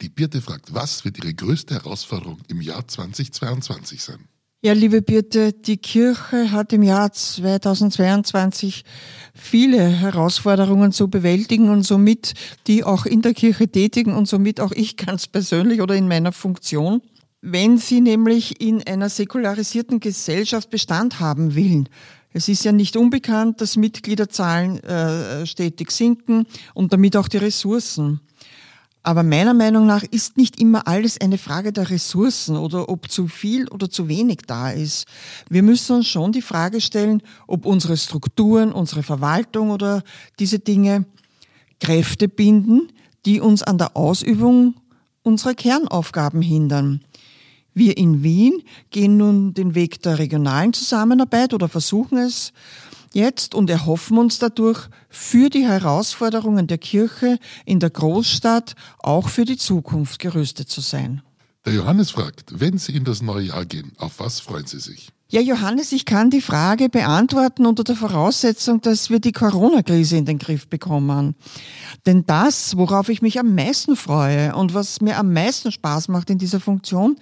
Die 0.00 0.08
Birte 0.08 0.40
fragt, 0.40 0.72
was 0.74 1.04
wird 1.04 1.18
Ihre 1.18 1.34
größte 1.34 1.74
Herausforderung 1.74 2.38
im 2.48 2.60
Jahr 2.60 2.86
2022 2.86 4.02
sein? 4.02 4.28
Ja, 4.60 4.72
liebe 4.72 5.02
Birte, 5.02 5.52
die 5.52 5.76
Kirche 5.76 6.50
hat 6.50 6.72
im 6.72 6.82
Jahr 6.82 7.12
2022 7.12 8.84
viele 9.32 9.86
Herausforderungen 9.86 10.90
zu 10.90 11.08
bewältigen 11.08 11.68
und 11.68 11.84
somit 11.84 12.34
die 12.66 12.82
auch 12.82 13.06
in 13.06 13.22
der 13.22 13.34
Kirche 13.34 13.68
tätigen 13.68 14.14
und 14.14 14.26
somit 14.26 14.60
auch 14.60 14.72
ich 14.72 14.96
ganz 15.06 15.28
persönlich 15.28 15.80
oder 15.80 15.94
in 15.94 16.08
meiner 16.08 16.32
Funktion. 16.32 17.02
Wenn 17.40 17.78
sie 17.78 18.00
nämlich 18.00 18.60
in 18.60 18.82
einer 18.86 19.08
säkularisierten 19.08 20.00
Gesellschaft 20.00 20.70
Bestand 20.70 21.20
haben 21.20 21.54
will, 21.54 21.84
es 22.32 22.48
ist 22.48 22.64
ja 22.64 22.72
nicht 22.72 22.96
unbekannt, 22.96 23.60
dass 23.60 23.76
Mitgliederzahlen 23.76 24.82
äh, 24.82 25.46
stetig 25.46 25.90
sinken 25.92 26.46
und 26.74 26.92
damit 26.92 27.16
auch 27.16 27.28
die 27.28 27.38
Ressourcen. 27.38 28.20
Aber 29.02 29.22
meiner 29.22 29.54
Meinung 29.54 29.86
nach 29.86 30.02
ist 30.02 30.36
nicht 30.36 30.60
immer 30.60 30.86
alles 30.86 31.20
eine 31.20 31.38
Frage 31.38 31.72
der 31.72 31.88
Ressourcen 31.88 32.56
oder 32.56 32.88
ob 32.88 33.10
zu 33.10 33.28
viel 33.28 33.68
oder 33.68 33.88
zu 33.88 34.08
wenig 34.08 34.40
da 34.46 34.70
ist. 34.70 35.06
Wir 35.48 35.62
müssen 35.62 35.96
uns 35.96 36.08
schon 36.08 36.32
die 36.32 36.42
Frage 36.42 36.80
stellen, 36.80 37.22
ob 37.46 37.64
unsere 37.64 37.96
Strukturen, 37.96 38.72
unsere 38.72 39.02
Verwaltung 39.02 39.70
oder 39.70 40.02
diese 40.38 40.58
Dinge 40.58 41.06
Kräfte 41.80 42.28
binden, 42.28 42.88
die 43.24 43.40
uns 43.40 43.62
an 43.62 43.78
der 43.78 43.96
Ausübung 43.96 44.74
unserer 45.22 45.54
Kernaufgaben 45.54 46.42
hindern. 46.42 47.00
Wir 47.78 47.96
in 47.96 48.24
Wien 48.24 48.64
gehen 48.90 49.16
nun 49.16 49.54
den 49.54 49.76
Weg 49.76 50.02
der 50.02 50.18
regionalen 50.18 50.72
Zusammenarbeit 50.72 51.54
oder 51.54 51.68
versuchen 51.68 52.18
es 52.18 52.52
jetzt 53.12 53.54
und 53.54 53.70
erhoffen 53.70 54.18
uns 54.18 54.40
dadurch 54.40 54.88
für 55.08 55.48
die 55.48 55.64
Herausforderungen 55.64 56.66
der 56.66 56.78
Kirche 56.78 57.38
in 57.64 57.78
der 57.78 57.90
Großstadt 57.90 58.74
auch 58.98 59.28
für 59.28 59.44
die 59.44 59.56
Zukunft 59.56 60.18
gerüstet 60.18 60.68
zu 60.68 60.80
sein. 60.80 61.22
Der 61.64 61.72
Johannes 61.72 62.10
fragt, 62.10 62.58
wenn 62.58 62.78
Sie 62.78 62.96
in 62.96 63.04
das 63.04 63.22
neue 63.22 63.46
Jahr 63.46 63.64
gehen, 63.64 63.92
auf 63.96 64.18
was 64.18 64.40
freuen 64.40 64.66
Sie 64.66 64.80
sich? 64.80 65.10
Ja, 65.30 65.42
Johannes, 65.42 65.92
ich 65.92 66.06
kann 66.06 66.30
die 66.30 66.40
Frage 66.40 66.88
beantworten 66.88 67.66
unter 67.66 67.84
der 67.84 67.96
Voraussetzung, 67.96 68.80
dass 68.80 69.10
wir 69.10 69.20
die 69.20 69.32
Corona-Krise 69.32 70.16
in 70.16 70.24
den 70.24 70.38
Griff 70.38 70.68
bekommen. 70.68 71.34
Denn 72.06 72.24
das, 72.24 72.78
worauf 72.78 73.10
ich 73.10 73.20
mich 73.20 73.38
am 73.38 73.54
meisten 73.54 73.94
freue 73.94 74.56
und 74.56 74.72
was 74.72 75.02
mir 75.02 75.18
am 75.18 75.34
meisten 75.34 75.70
Spaß 75.70 76.08
macht 76.08 76.30
in 76.30 76.38
dieser 76.38 76.60
Funktion, 76.60 77.16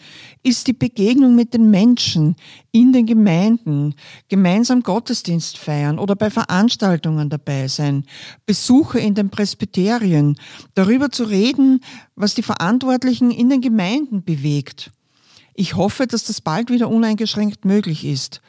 ist 0.44 0.68
die 0.68 0.72
Begegnung 0.72 1.34
mit 1.34 1.52
den 1.52 1.68
Menschen 1.68 2.36
in 2.70 2.92
den 2.92 3.06
Gemeinden, 3.06 3.96
gemeinsam 4.28 4.84
Gottesdienst 4.84 5.58
feiern 5.58 5.98
oder 5.98 6.14
bei 6.14 6.30
Veranstaltungen 6.30 7.28
dabei 7.28 7.66
sein, 7.66 8.04
Besuche 8.46 9.00
in 9.00 9.16
den 9.16 9.30
Presbyterien, 9.30 10.38
darüber 10.74 11.10
zu 11.10 11.24
reden, 11.24 11.80
was 12.14 12.36
die 12.36 12.44
Verantwortlichen 12.44 13.32
in 13.32 13.50
den 13.50 13.62
Gemeinden 13.62 14.22
bewegt. 14.22 14.92
Ich 15.58 15.74
hoffe, 15.74 16.06
dass 16.06 16.24
das 16.24 16.42
bald 16.42 16.70
wieder 16.70 16.90
uneingeschränkt 16.90 17.64
möglich 17.64 18.04
ist. 18.04 18.42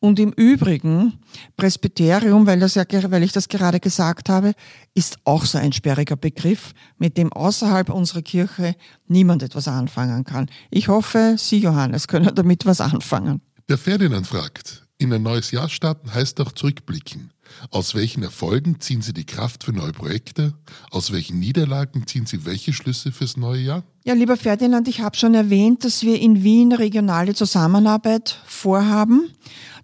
Und 0.00 0.18
im 0.18 0.32
Übrigen, 0.32 1.18
Presbyterium, 1.58 2.46
weil, 2.46 2.58
das 2.58 2.74
ja, 2.74 2.84
weil 3.10 3.22
ich 3.22 3.32
das 3.32 3.48
gerade 3.48 3.80
gesagt 3.80 4.30
habe, 4.30 4.52
ist 4.94 5.18
auch 5.24 5.44
so 5.44 5.58
ein 5.58 5.72
sperriger 5.72 6.16
Begriff, 6.16 6.72
mit 6.98 7.18
dem 7.18 7.32
außerhalb 7.32 7.90
unserer 7.90 8.22
Kirche 8.22 8.76
niemand 9.08 9.42
etwas 9.42 9.68
anfangen 9.68 10.24
kann. 10.24 10.50
Ich 10.70 10.88
hoffe, 10.88 11.36
Sie, 11.38 11.58
Johannes, 11.58 12.08
können 12.08 12.30
damit 12.34 12.64
was 12.64 12.80
anfangen. 12.80 13.42
Der 13.68 13.78
Ferdinand 13.78 14.26
fragt, 14.26 14.86
in 14.96 15.12
ein 15.12 15.22
neues 15.22 15.50
Jahr 15.50 15.68
starten 15.68 16.12
heißt 16.14 16.40
auch 16.40 16.52
zurückblicken. 16.52 17.30
Aus 17.70 17.94
welchen 17.94 18.22
Erfolgen 18.22 18.80
ziehen 18.80 19.02
Sie 19.02 19.12
die 19.12 19.26
Kraft 19.26 19.64
für 19.64 19.72
neue 19.72 19.92
Projekte? 19.92 20.54
Aus 20.90 21.12
welchen 21.12 21.38
Niederlagen 21.38 22.06
ziehen 22.06 22.26
Sie 22.26 22.44
welche 22.44 22.72
Schlüsse 22.72 23.12
fürs 23.12 23.36
neue 23.36 23.60
Jahr? 23.60 23.82
Ja, 24.04 24.14
lieber 24.14 24.36
Ferdinand, 24.36 24.86
ich 24.88 25.00
habe 25.00 25.16
schon 25.16 25.34
erwähnt, 25.34 25.84
dass 25.84 26.02
wir 26.02 26.20
in 26.20 26.42
Wien 26.42 26.72
regionale 26.72 27.34
Zusammenarbeit 27.34 28.38
vorhaben. 28.46 29.30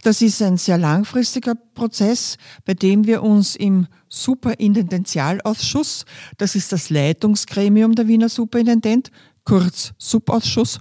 Das 0.03 0.23
ist 0.23 0.41
ein 0.43 0.57
sehr 0.57 0.79
langfristiger 0.79 1.55
Prozess, 1.55 2.37
bei 2.65 2.75
dem 2.75 3.07
wir 3.07 3.23
uns 3.23 3.57
im 3.57 3.87
Superintendenzialausschuss, 4.09 6.05
das 6.39 6.55
ist 6.55 6.73
das 6.73 6.91
Leitungsgremium 6.91 7.95
der 7.95 8.09
Wiener 8.09 8.29
Superintendent, 8.29 9.11
kurz 9.45 9.93
Subausschuss, 9.99 10.81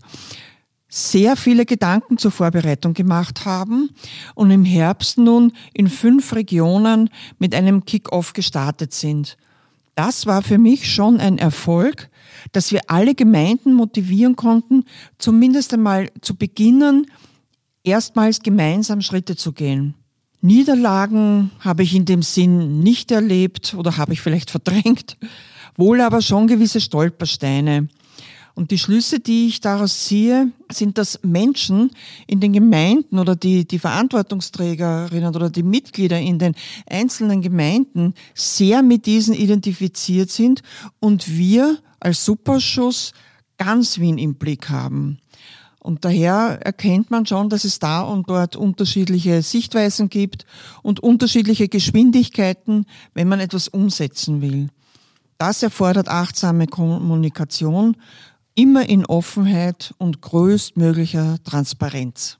sehr 0.90 1.36
viele 1.36 1.66
Gedanken 1.66 2.18
zur 2.18 2.32
Vorbereitung 2.32 2.94
gemacht 2.94 3.46
haben 3.46 3.92
und 4.34 4.50
im 4.50 4.66
Herbst 4.66 5.20
nun 5.20 5.54
in 5.74 5.88
fünf 5.88 6.34
Regionen 6.34 7.10
mit 7.38 7.54
einem 7.54 7.86
Kick-off 7.86 8.34
gestartet 8.34 8.94
sind. 8.94 9.38
Das 9.94 10.26
war 10.26 10.42
für 10.42 10.58
mich 10.58 10.92
schon 10.92 11.20
ein 11.20 11.38
Erfolg, 11.38 12.10
dass 12.52 12.72
wir 12.72 12.82
alle 12.88 13.14
Gemeinden 13.16 13.74
motivieren 13.74 14.36
konnten, 14.36 14.86
zumindest 15.20 15.74
einmal 15.74 16.10
zu 16.22 16.36
beginnen, 16.36 17.06
erstmals 17.84 18.42
gemeinsam 18.42 19.02
Schritte 19.02 19.36
zu 19.36 19.52
gehen. 19.52 19.94
Niederlagen 20.42 21.52
habe 21.60 21.84
ich 21.84 21.94
in 21.94 22.06
dem 22.06 22.22
Sinn 22.22 22.80
nicht 22.80 23.12
erlebt 23.12 23.76
oder 23.78 23.98
habe 23.98 24.14
ich 24.14 24.22
vielleicht 24.22 24.50
verdrängt, 24.52 25.18
wohl 25.76 26.02
aber 26.02 26.22
schon 26.22 26.48
gewisse 26.48 26.82
Stolpersteine. 26.82 27.90
Und 28.60 28.72
die 28.72 28.78
Schlüsse, 28.78 29.22
die 29.22 29.48
ich 29.48 29.62
daraus 29.62 30.04
ziehe, 30.04 30.52
sind, 30.70 30.98
dass 30.98 31.22
Menschen 31.24 31.92
in 32.28 32.42
den 32.42 32.52
Gemeinden 32.52 33.18
oder 33.18 33.38
die, 33.38 33.66
die 33.66 33.80
Verantwortungsträgerinnen 33.80 35.34
oder 35.34 35.50
die 35.50 35.64
Mitglieder 35.64 36.20
in 36.20 36.40
den 36.40 36.56
einzelnen 36.86 37.42
Gemeinden 37.42 38.16
sehr 38.34 38.82
mit 38.82 39.06
diesen 39.06 39.34
identifiziert 39.34 40.30
sind 40.30 40.62
und 41.00 41.38
wir 41.38 41.78
als 42.02 42.26
Superschuss 42.26 43.14
ganz 43.58 43.98
Wien 43.98 44.18
im 44.18 44.36
Blick 44.36 44.70
haben. 44.70 45.20
Und 45.80 46.04
daher 46.04 46.60
erkennt 46.62 47.12
man 47.12 47.26
schon, 47.26 47.48
dass 47.48 47.64
es 47.64 47.80
da 47.80 48.02
und 48.02 48.30
dort 48.30 48.58
unterschiedliche 48.58 49.42
Sichtweisen 49.42 50.10
gibt 50.10 50.46
und 50.84 51.00
unterschiedliche 51.00 51.70
Geschwindigkeiten, 51.70 52.88
wenn 53.14 53.30
man 53.30 53.40
etwas 53.40 53.70
umsetzen 53.70 54.42
will. 54.42 54.68
Das 55.38 55.64
erfordert 55.64 56.10
achtsame 56.10 56.68
Kommunikation 56.68 57.96
immer 58.56 58.88
in 58.88 59.06
Offenheit 59.06 59.94
und 59.98 60.22
größtmöglicher 60.22 61.38
Transparenz. 61.44 62.38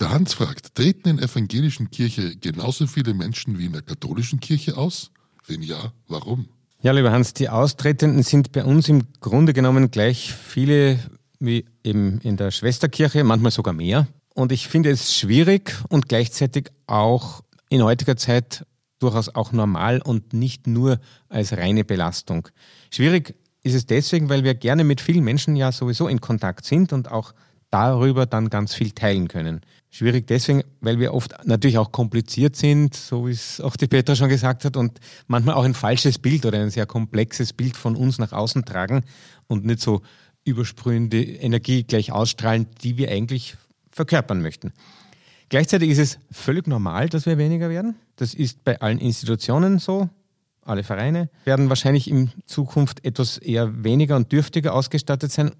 Der 0.00 0.10
Hans 0.10 0.34
fragt, 0.34 0.74
treten 0.74 1.08
in 1.10 1.18
evangelischen 1.18 1.90
Kirche 1.90 2.36
genauso 2.36 2.86
viele 2.86 3.14
Menschen 3.14 3.58
wie 3.58 3.66
in 3.66 3.72
der 3.72 3.82
katholischen 3.82 4.40
Kirche 4.40 4.76
aus? 4.76 5.10
Wenn 5.46 5.62
ja, 5.62 5.92
warum? 6.08 6.48
Ja, 6.82 6.92
lieber 6.92 7.12
Hans, 7.12 7.34
die 7.34 7.48
Austretenden 7.48 8.22
sind 8.22 8.52
bei 8.52 8.64
uns 8.64 8.88
im 8.88 9.04
Grunde 9.20 9.52
genommen 9.52 9.90
gleich 9.90 10.32
viele 10.32 10.98
wie 11.38 11.64
eben 11.84 12.20
in 12.20 12.36
der 12.36 12.50
Schwesterkirche, 12.50 13.24
manchmal 13.24 13.50
sogar 13.50 13.74
mehr. 13.74 14.06
Und 14.34 14.52
ich 14.52 14.68
finde 14.68 14.90
es 14.90 15.16
schwierig 15.16 15.76
und 15.88 16.08
gleichzeitig 16.08 16.70
auch 16.86 17.42
in 17.68 17.82
heutiger 17.82 18.16
Zeit 18.16 18.64
durchaus 19.00 19.28
auch 19.34 19.52
normal 19.52 20.00
und 20.00 20.32
nicht 20.32 20.66
nur 20.66 21.00
als 21.28 21.56
reine 21.56 21.84
Belastung. 21.84 22.48
Schwierig 22.90 23.34
ist 23.62 23.74
es 23.74 23.86
deswegen, 23.86 24.28
weil 24.28 24.44
wir 24.44 24.54
gerne 24.54 24.84
mit 24.84 25.00
vielen 25.00 25.24
Menschen 25.24 25.56
ja 25.56 25.72
sowieso 25.72 26.08
in 26.08 26.20
Kontakt 26.20 26.64
sind 26.64 26.92
und 26.92 27.10
auch 27.10 27.32
darüber 27.70 28.26
dann 28.26 28.50
ganz 28.50 28.74
viel 28.74 28.90
teilen 28.90 29.28
können. 29.28 29.62
Schwierig 29.90 30.26
deswegen, 30.26 30.62
weil 30.80 30.98
wir 30.98 31.14
oft 31.14 31.34
natürlich 31.46 31.78
auch 31.78 31.90
kompliziert 31.90 32.56
sind, 32.56 32.94
so 32.94 33.26
wie 33.26 33.32
es 33.32 33.60
auch 33.60 33.76
die 33.76 33.86
Petra 33.86 34.14
schon 34.14 34.28
gesagt 34.28 34.64
hat, 34.64 34.76
und 34.76 35.00
manchmal 35.26 35.54
auch 35.54 35.64
ein 35.64 35.74
falsches 35.74 36.18
Bild 36.18 36.44
oder 36.44 36.60
ein 36.60 36.70
sehr 36.70 36.86
komplexes 36.86 37.52
Bild 37.52 37.76
von 37.76 37.96
uns 37.96 38.18
nach 38.18 38.32
außen 38.32 38.64
tragen 38.64 39.04
und 39.48 39.64
nicht 39.64 39.80
so 39.80 40.02
übersprühende 40.44 41.22
Energie 41.22 41.84
gleich 41.84 42.12
ausstrahlen, 42.12 42.66
die 42.82 42.96
wir 42.96 43.10
eigentlich 43.10 43.56
verkörpern 43.90 44.42
möchten. 44.42 44.72
Gleichzeitig 45.48 45.90
ist 45.90 45.98
es 45.98 46.18
völlig 46.30 46.66
normal, 46.66 47.08
dass 47.08 47.26
wir 47.26 47.38
weniger 47.38 47.68
werden. 47.70 47.94
Das 48.16 48.34
ist 48.34 48.64
bei 48.64 48.80
allen 48.80 48.98
Institutionen 48.98 49.78
so. 49.78 50.08
Alle 50.64 50.84
Vereine 50.84 51.28
werden 51.44 51.68
wahrscheinlich 51.68 52.08
in 52.08 52.30
Zukunft 52.46 53.04
etwas 53.04 53.38
eher 53.38 53.84
weniger 53.84 54.16
und 54.16 54.30
dürftiger 54.30 54.74
ausgestattet 54.74 55.32
sein. 55.32 55.50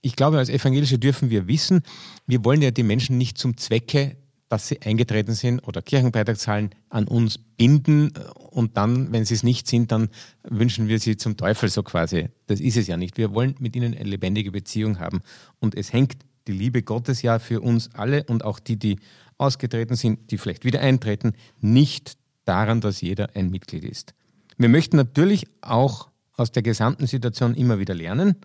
Ich 0.00 0.16
glaube, 0.16 0.38
als 0.38 0.48
Evangelische 0.48 0.98
dürfen 0.98 1.30
wir 1.30 1.46
wissen, 1.46 1.82
wir 2.26 2.44
wollen 2.44 2.62
ja 2.62 2.70
die 2.70 2.82
Menschen 2.82 3.18
nicht 3.18 3.38
zum 3.38 3.56
Zwecke, 3.56 4.16
dass 4.48 4.68
sie 4.68 4.80
eingetreten 4.82 5.34
sind 5.34 5.60
oder 5.66 5.82
Kirchenbeitrag 5.82 6.38
zahlen, 6.38 6.70
an 6.88 7.08
uns 7.08 7.38
binden 7.38 8.12
und 8.50 8.76
dann, 8.76 9.12
wenn 9.12 9.24
sie 9.24 9.34
es 9.34 9.42
nicht 9.42 9.66
sind, 9.66 9.92
dann 9.92 10.08
wünschen 10.42 10.88
wir 10.88 10.98
sie 11.00 11.16
zum 11.16 11.36
Teufel 11.36 11.68
so 11.68 11.82
quasi. 11.82 12.28
Das 12.46 12.60
ist 12.60 12.76
es 12.76 12.86
ja 12.86 12.96
nicht. 12.96 13.16
Wir 13.16 13.34
wollen 13.34 13.56
mit 13.58 13.74
ihnen 13.76 13.94
eine 13.94 14.08
lebendige 14.08 14.52
Beziehung 14.52 15.00
haben 15.00 15.20
und 15.60 15.74
es 15.74 15.92
hängt 15.92 16.14
die 16.46 16.52
Liebe 16.52 16.82
Gottes 16.82 17.22
ja 17.22 17.38
für 17.38 17.60
uns 17.60 17.94
alle 17.94 18.24
und 18.24 18.44
auch 18.44 18.58
die, 18.58 18.76
die 18.76 18.98
ausgetreten 19.38 19.96
sind, 19.96 20.30
die 20.30 20.38
vielleicht 20.38 20.64
wieder 20.64 20.80
eintreten, 20.80 21.32
nicht 21.60 22.16
daran, 22.44 22.80
dass 22.80 23.00
jeder 23.00 23.30
ein 23.34 23.50
Mitglied 23.50 23.84
ist. 23.84 24.14
Wir 24.56 24.68
möchten 24.68 24.96
natürlich 24.96 25.46
auch 25.60 26.10
aus 26.36 26.52
der 26.52 26.62
gesamten 26.62 27.06
Situation 27.06 27.54
immer 27.54 27.78
wieder 27.78 27.94
lernen 27.94 28.36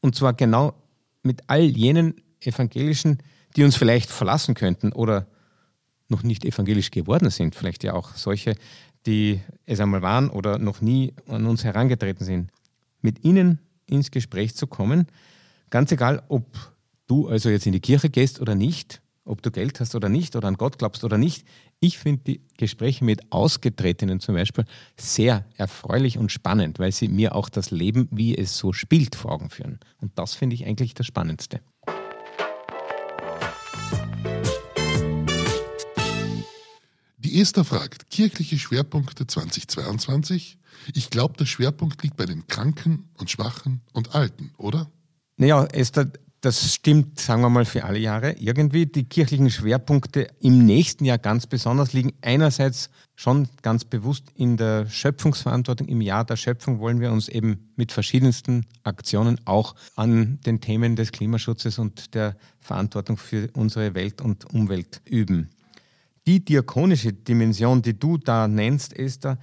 und 0.00 0.14
zwar 0.14 0.34
genau 0.34 0.74
mit 1.22 1.42
all 1.48 1.62
jenen 1.62 2.14
Evangelischen, 2.40 3.18
die 3.56 3.64
uns 3.64 3.76
vielleicht 3.76 4.10
verlassen 4.10 4.54
könnten 4.54 4.92
oder 4.92 5.26
noch 6.08 6.22
nicht 6.22 6.44
evangelisch 6.44 6.90
geworden 6.90 7.30
sind, 7.30 7.54
vielleicht 7.54 7.84
ja 7.84 7.94
auch 7.94 8.14
solche, 8.14 8.56
die 9.06 9.40
es 9.64 9.80
einmal 9.80 10.02
waren 10.02 10.28
oder 10.28 10.58
noch 10.58 10.80
nie 10.80 11.14
an 11.28 11.46
uns 11.46 11.64
herangetreten 11.64 12.24
sind, 12.24 12.50
mit 13.00 13.24
ihnen 13.24 13.60
ins 13.86 14.10
Gespräch 14.10 14.54
zu 14.56 14.66
kommen, 14.66 15.06
ganz 15.70 15.92
egal, 15.92 16.22
ob 16.28 16.46
du 17.06 17.28
also 17.28 17.48
jetzt 17.48 17.66
in 17.66 17.72
die 17.72 17.80
Kirche 17.80 18.10
gehst 18.10 18.40
oder 18.40 18.54
nicht, 18.54 19.00
ob 19.24 19.42
du 19.42 19.50
Geld 19.50 19.80
hast 19.80 19.94
oder 19.94 20.08
nicht 20.08 20.36
oder 20.36 20.48
an 20.48 20.56
Gott 20.56 20.78
glaubst 20.78 21.04
oder 21.04 21.18
nicht. 21.18 21.46
Ich 21.82 21.96
finde 21.96 22.22
die 22.24 22.42
Gespräche 22.58 23.06
mit 23.06 23.32
Ausgetretenen 23.32 24.20
zum 24.20 24.34
Beispiel 24.34 24.66
sehr 24.98 25.46
erfreulich 25.56 26.18
und 26.18 26.30
spannend, 26.30 26.78
weil 26.78 26.92
sie 26.92 27.08
mir 27.08 27.34
auch 27.34 27.48
das 27.48 27.70
Leben, 27.70 28.06
wie 28.10 28.36
es 28.36 28.58
so 28.58 28.74
spielt, 28.74 29.16
vor 29.16 29.32
Augen 29.32 29.48
führen. 29.48 29.80
Und 29.98 30.12
das 30.18 30.34
finde 30.34 30.54
ich 30.56 30.66
eigentlich 30.66 30.92
das 30.92 31.06
Spannendste. 31.06 31.62
Die 37.16 37.40
Esther 37.40 37.64
fragt, 37.64 38.10
kirchliche 38.10 38.58
Schwerpunkte 38.58 39.26
2022? 39.26 40.58
Ich 40.92 41.08
glaube, 41.08 41.38
der 41.38 41.46
Schwerpunkt 41.46 42.02
liegt 42.02 42.18
bei 42.18 42.26
den 42.26 42.46
Kranken 42.46 43.08
und 43.16 43.30
Schwachen 43.30 43.80
und 43.94 44.14
Alten, 44.14 44.52
oder? 44.58 44.90
Naja, 45.38 45.64
Esther, 45.64 46.12
das 46.40 46.74
stimmt, 46.74 47.20
sagen 47.20 47.42
wir 47.42 47.50
mal, 47.50 47.66
für 47.66 47.84
alle 47.84 47.98
Jahre. 47.98 48.32
Irgendwie 48.32 48.86
die 48.86 49.04
kirchlichen 49.04 49.50
Schwerpunkte 49.50 50.28
im 50.40 50.64
nächsten 50.64 51.04
Jahr 51.04 51.18
ganz 51.18 51.46
besonders 51.46 51.92
liegen 51.92 52.14
einerseits 52.22 52.88
schon 53.14 53.48
ganz 53.60 53.84
bewusst 53.84 54.30
in 54.34 54.56
der 54.56 54.88
Schöpfungsverantwortung. 54.88 55.86
Im 55.88 56.00
Jahr 56.00 56.24
der 56.24 56.36
Schöpfung 56.36 56.78
wollen 56.78 57.00
wir 57.00 57.12
uns 57.12 57.28
eben 57.28 57.70
mit 57.76 57.92
verschiedensten 57.92 58.64
Aktionen 58.84 59.38
auch 59.44 59.74
an 59.96 60.40
den 60.46 60.62
Themen 60.62 60.96
des 60.96 61.12
Klimaschutzes 61.12 61.78
und 61.78 62.14
der 62.14 62.36
Verantwortung 62.58 63.18
für 63.18 63.50
unsere 63.52 63.94
Welt 63.94 64.22
und 64.22 64.46
Umwelt 64.54 65.02
üben. 65.04 65.50
Die 66.26 66.42
diakonische 66.42 67.12
Dimension, 67.12 67.82
die 67.82 67.98
du 67.98 68.16
da 68.16 68.48
nennst, 68.48 68.96
Esther, 68.98 69.38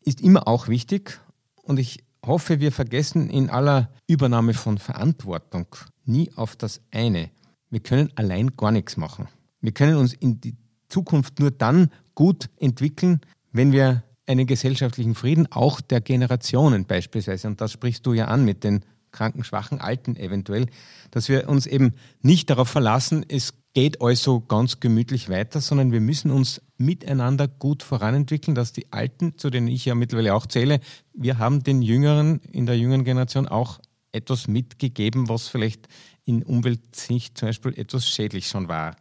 ist 0.00 0.20
immer 0.20 0.46
auch 0.46 0.68
wichtig 0.68 1.20
und 1.62 1.78
ich 1.78 2.04
hoffe, 2.24 2.60
wir 2.60 2.72
vergessen 2.72 3.30
in 3.30 3.48
aller 3.48 3.90
Übernahme 4.06 4.52
von 4.52 4.76
Verantwortung 4.76 5.66
nie 6.06 6.30
auf 6.36 6.56
das 6.56 6.80
eine. 6.90 7.30
Wir 7.70 7.80
können 7.80 8.10
allein 8.14 8.56
gar 8.56 8.70
nichts 8.70 8.96
machen. 8.96 9.28
Wir 9.60 9.72
können 9.72 9.96
uns 9.96 10.12
in 10.12 10.40
die 10.40 10.56
Zukunft 10.88 11.40
nur 11.40 11.50
dann 11.50 11.90
gut 12.14 12.50
entwickeln, 12.56 13.20
wenn 13.52 13.72
wir 13.72 14.02
einen 14.26 14.46
gesellschaftlichen 14.46 15.14
Frieden 15.14 15.50
auch 15.50 15.80
der 15.80 16.00
Generationen 16.00 16.86
beispielsweise, 16.86 17.48
und 17.48 17.60
das 17.60 17.72
sprichst 17.72 18.06
du 18.06 18.12
ja 18.12 18.26
an 18.26 18.44
mit 18.44 18.64
den 18.64 18.84
kranken, 19.10 19.44
schwachen, 19.44 19.80
alten 19.80 20.16
eventuell, 20.16 20.66
dass 21.10 21.28
wir 21.28 21.48
uns 21.48 21.66
eben 21.66 21.94
nicht 22.20 22.50
darauf 22.50 22.68
verlassen, 22.68 23.24
es 23.28 23.54
geht 23.72 24.00
also 24.00 24.40
ganz 24.40 24.80
gemütlich 24.80 25.28
weiter, 25.28 25.60
sondern 25.60 25.92
wir 25.92 26.00
müssen 26.00 26.30
uns 26.30 26.60
miteinander 26.76 27.48
gut 27.48 27.82
voranentwickeln, 27.82 28.54
dass 28.54 28.72
die 28.72 28.92
Alten, 28.92 29.36
zu 29.36 29.50
denen 29.50 29.68
ich 29.68 29.84
ja 29.84 29.94
mittlerweile 29.94 30.34
auch 30.34 30.46
zähle, 30.46 30.80
wir 31.12 31.38
haben 31.38 31.62
den 31.62 31.82
Jüngeren 31.82 32.40
in 32.52 32.66
der 32.66 32.78
jüngeren 32.78 33.04
Generation 33.04 33.48
auch 33.48 33.80
etwas 34.14 34.48
mitgegeben, 34.48 35.28
was 35.28 35.48
vielleicht 35.48 35.88
in 36.24 36.42
Umweltsicht 36.42 37.36
zum 37.38 37.48
Beispiel 37.48 37.78
etwas 37.78 38.08
schädlich 38.08 38.48
schon 38.48 38.68
war. 38.68 38.96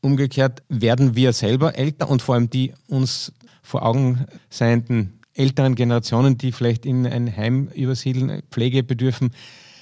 Umgekehrt 0.00 0.62
werden 0.68 1.14
wir 1.14 1.32
selber 1.32 1.76
älter 1.76 2.08
und 2.08 2.22
vor 2.22 2.34
allem 2.34 2.50
die 2.50 2.74
uns 2.88 3.32
vor 3.62 3.84
Augen 3.84 4.26
seienden 4.50 5.20
älteren 5.34 5.74
Generationen, 5.74 6.36
die 6.38 6.52
vielleicht 6.52 6.84
in 6.84 7.06
ein 7.06 7.34
Heim 7.34 7.68
übersiedeln, 7.68 8.42
Pflege 8.50 8.82
bedürfen, 8.82 9.30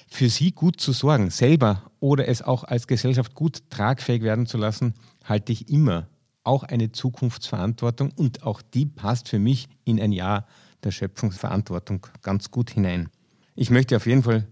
für 0.09 0.29
sie 0.29 0.53
gut 0.53 0.81
zu 0.81 0.93
sorgen, 0.93 1.31
selber 1.31 1.91
oder 2.01 2.29
es 2.29 2.43
auch 2.43 2.65
als 2.65 2.87
Gesellschaft 2.87 3.35
gut 3.35 3.71
tragfähig 3.71 4.23
werden 4.23 4.47
zu 4.47 4.59
lassen, 4.59 4.95
halte 5.25 5.53
ich 5.53 5.69
immer 5.69 6.09
auch 6.43 6.65
eine 6.65 6.91
Zukunftsverantwortung 6.91 8.13
und 8.17 8.43
auch 8.43 8.63
die 8.63 8.87
passt 8.87 9.29
für 9.29 9.39
mich 9.39 9.69
in 9.85 10.01
ein 10.01 10.13
Jahr 10.13 10.47
der 10.83 10.91
Schöpfungsverantwortung 10.91 12.07
ganz 12.23 12.51
gut 12.51 12.71
hinein. 12.71 13.09
Ich 13.55 13.71
möchte 13.71 13.97
auf 13.97 14.07
jeden 14.07 14.23
Fall 14.23 14.47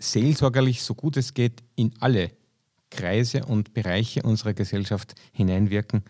seelsorgerlich, 0.00 0.82
so 0.82 0.94
gut 0.94 1.16
es 1.16 1.34
geht, 1.34 1.62
in 1.76 1.94
alle 2.00 2.32
Kreise 2.90 3.44
und 3.44 3.72
Bereiche 3.72 4.22
unserer 4.22 4.54
Gesellschaft 4.54 5.14
hineinwirken 5.32 6.02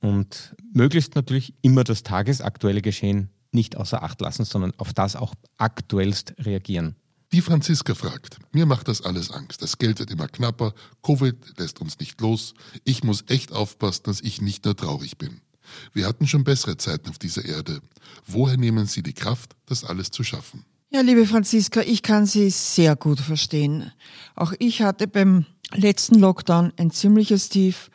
und 0.00 0.54
möglichst 0.72 1.14
natürlich 1.14 1.54
immer 1.62 1.84
das 1.84 2.02
tagesaktuelle 2.02 2.82
Geschehen 2.82 3.30
nicht 3.52 3.76
außer 3.76 4.02
Acht 4.02 4.20
lassen, 4.20 4.44
sondern 4.44 4.72
auf 4.78 4.92
das 4.92 5.14
auch 5.14 5.34
aktuellst 5.58 6.34
reagieren. 6.38 6.96
Die 7.32 7.40
Franziska 7.40 7.94
fragt, 7.94 8.38
mir 8.52 8.66
macht 8.66 8.88
das 8.88 9.00
alles 9.02 9.30
Angst. 9.30 9.62
Das 9.62 9.78
Geld 9.78 10.00
wird 10.00 10.10
immer 10.10 10.28
knapper, 10.28 10.74
Covid 11.02 11.36
lässt 11.58 11.80
uns 11.80 11.98
nicht 11.98 12.20
los. 12.20 12.52
Ich 12.84 13.04
muss 13.04 13.24
echt 13.28 13.52
aufpassen, 13.52 14.02
dass 14.04 14.20
ich 14.20 14.42
nicht 14.42 14.64
nur 14.64 14.76
traurig 14.76 15.16
bin. 15.16 15.40
Wir 15.94 16.06
hatten 16.06 16.26
schon 16.26 16.44
bessere 16.44 16.76
Zeiten 16.76 17.08
auf 17.08 17.18
dieser 17.18 17.44
Erde. 17.44 17.80
Woher 18.26 18.58
nehmen 18.58 18.86
Sie 18.86 19.02
die 19.02 19.14
Kraft, 19.14 19.56
das 19.64 19.84
alles 19.84 20.10
zu 20.10 20.24
schaffen? 20.24 20.66
Ja, 20.94 21.00
liebe 21.00 21.24
Franziska, 21.24 21.80
ich 21.80 22.02
kann 22.02 22.26
Sie 22.26 22.50
sehr 22.50 22.96
gut 22.96 23.18
verstehen. 23.18 23.90
Auch 24.36 24.52
ich 24.58 24.82
hatte 24.82 25.08
beim 25.08 25.46
letzten 25.74 26.16
Lockdown 26.18 26.74
ein 26.76 26.90
ziemliches 26.90 27.48
Tief, 27.48 27.88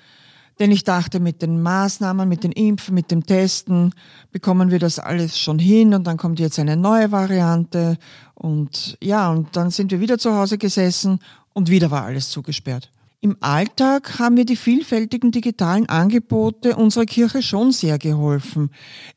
denn 0.58 0.72
ich 0.72 0.84
dachte, 0.84 1.20
mit 1.20 1.44
den 1.44 1.62
Maßnahmen, 1.62 2.28
mit 2.28 2.44
den 2.44 2.52
Impfen, 2.52 2.96
mit 2.96 3.12
dem 3.12 3.24
Testen 3.24 3.94
bekommen 4.32 4.72
wir 4.72 4.80
das 4.80 4.98
alles 4.98 5.38
schon 5.38 5.60
hin 5.60 5.94
und 5.94 6.08
dann 6.08 6.18
kommt 6.18 6.40
jetzt 6.40 6.58
eine 6.58 6.76
neue 6.76 7.12
Variante 7.12 8.00
und 8.34 8.98
ja, 9.00 9.30
und 9.30 9.56
dann 9.56 9.70
sind 9.70 9.92
wir 9.92 10.00
wieder 10.00 10.18
zu 10.18 10.34
Hause 10.34 10.58
gesessen 10.58 11.20
und 11.54 11.70
wieder 11.70 11.92
war 11.92 12.04
alles 12.04 12.32
zugesperrt. 12.32 12.90
Im 13.20 13.36
Alltag 13.42 14.20
haben 14.20 14.36
mir 14.36 14.46
die 14.46 14.56
vielfältigen 14.56 15.32
digitalen 15.32 15.90
Angebote 15.90 16.76
unserer 16.76 17.06
Kirche 17.06 17.42
schon 17.42 17.72
sehr 17.72 17.98
geholfen. 17.98 18.70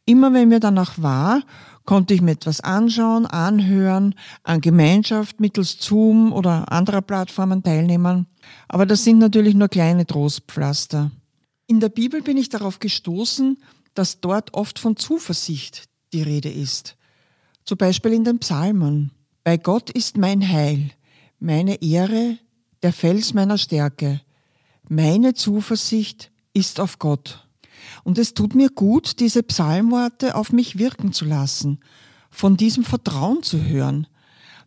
Immer 0.04 0.32
wenn 0.32 0.48
mir 0.48 0.60
danach 0.60 0.94
war, 0.96 1.42
konnte 1.90 2.14
ich 2.14 2.22
mir 2.22 2.30
etwas 2.30 2.60
anschauen, 2.60 3.26
anhören, 3.26 4.14
an 4.44 4.60
Gemeinschaft 4.60 5.40
mittels 5.40 5.76
Zoom 5.80 6.32
oder 6.32 6.70
anderer 6.70 7.02
Plattformen 7.02 7.64
teilnehmen. 7.64 8.28
Aber 8.68 8.86
das 8.86 9.02
sind 9.02 9.18
natürlich 9.18 9.56
nur 9.56 9.66
kleine 9.66 10.06
Trostpflaster. 10.06 11.10
In 11.66 11.80
der 11.80 11.88
Bibel 11.88 12.22
bin 12.22 12.36
ich 12.36 12.48
darauf 12.48 12.78
gestoßen, 12.78 13.58
dass 13.94 14.20
dort 14.20 14.54
oft 14.54 14.78
von 14.78 14.96
Zuversicht 14.96 15.88
die 16.12 16.22
Rede 16.22 16.48
ist. 16.48 16.96
Zum 17.64 17.76
Beispiel 17.76 18.12
in 18.12 18.22
den 18.22 18.38
Psalmen. 18.38 19.10
Bei 19.42 19.56
Gott 19.56 19.90
ist 19.90 20.16
mein 20.16 20.48
Heil, 20.48 20.92
meine 21.40 21.82
Ehre, 21.82 22.38
der 22.84 22.92
Fels 22.92 23.34
meiner 23.34 23.58
Stärke. 23.58 24.20
meine 24.88 25.34
Zuversicht 25.34 26.30
ist 26.52 26.78
auf 26.78 27.00
Gott. 27.00 27.49
Und 28.04 28.18
es 28.18 28.34
tut 28.34 28.54
mir 28.54 28.70
gut, 28.70 29.20
diese 29.20 29.42
Psalmworte 29.42 30.34
auf 30.34 30.52
mich 30.52 30.78
wirken 30.78 31.12
zu 31.12 31.24
lassen, 31.24 31.80
von 32.30 32.56
diesem 32.56 32.84
Vertrauen 32.84 33.42
zu 33.42 33.62
hören. 33.64 34.06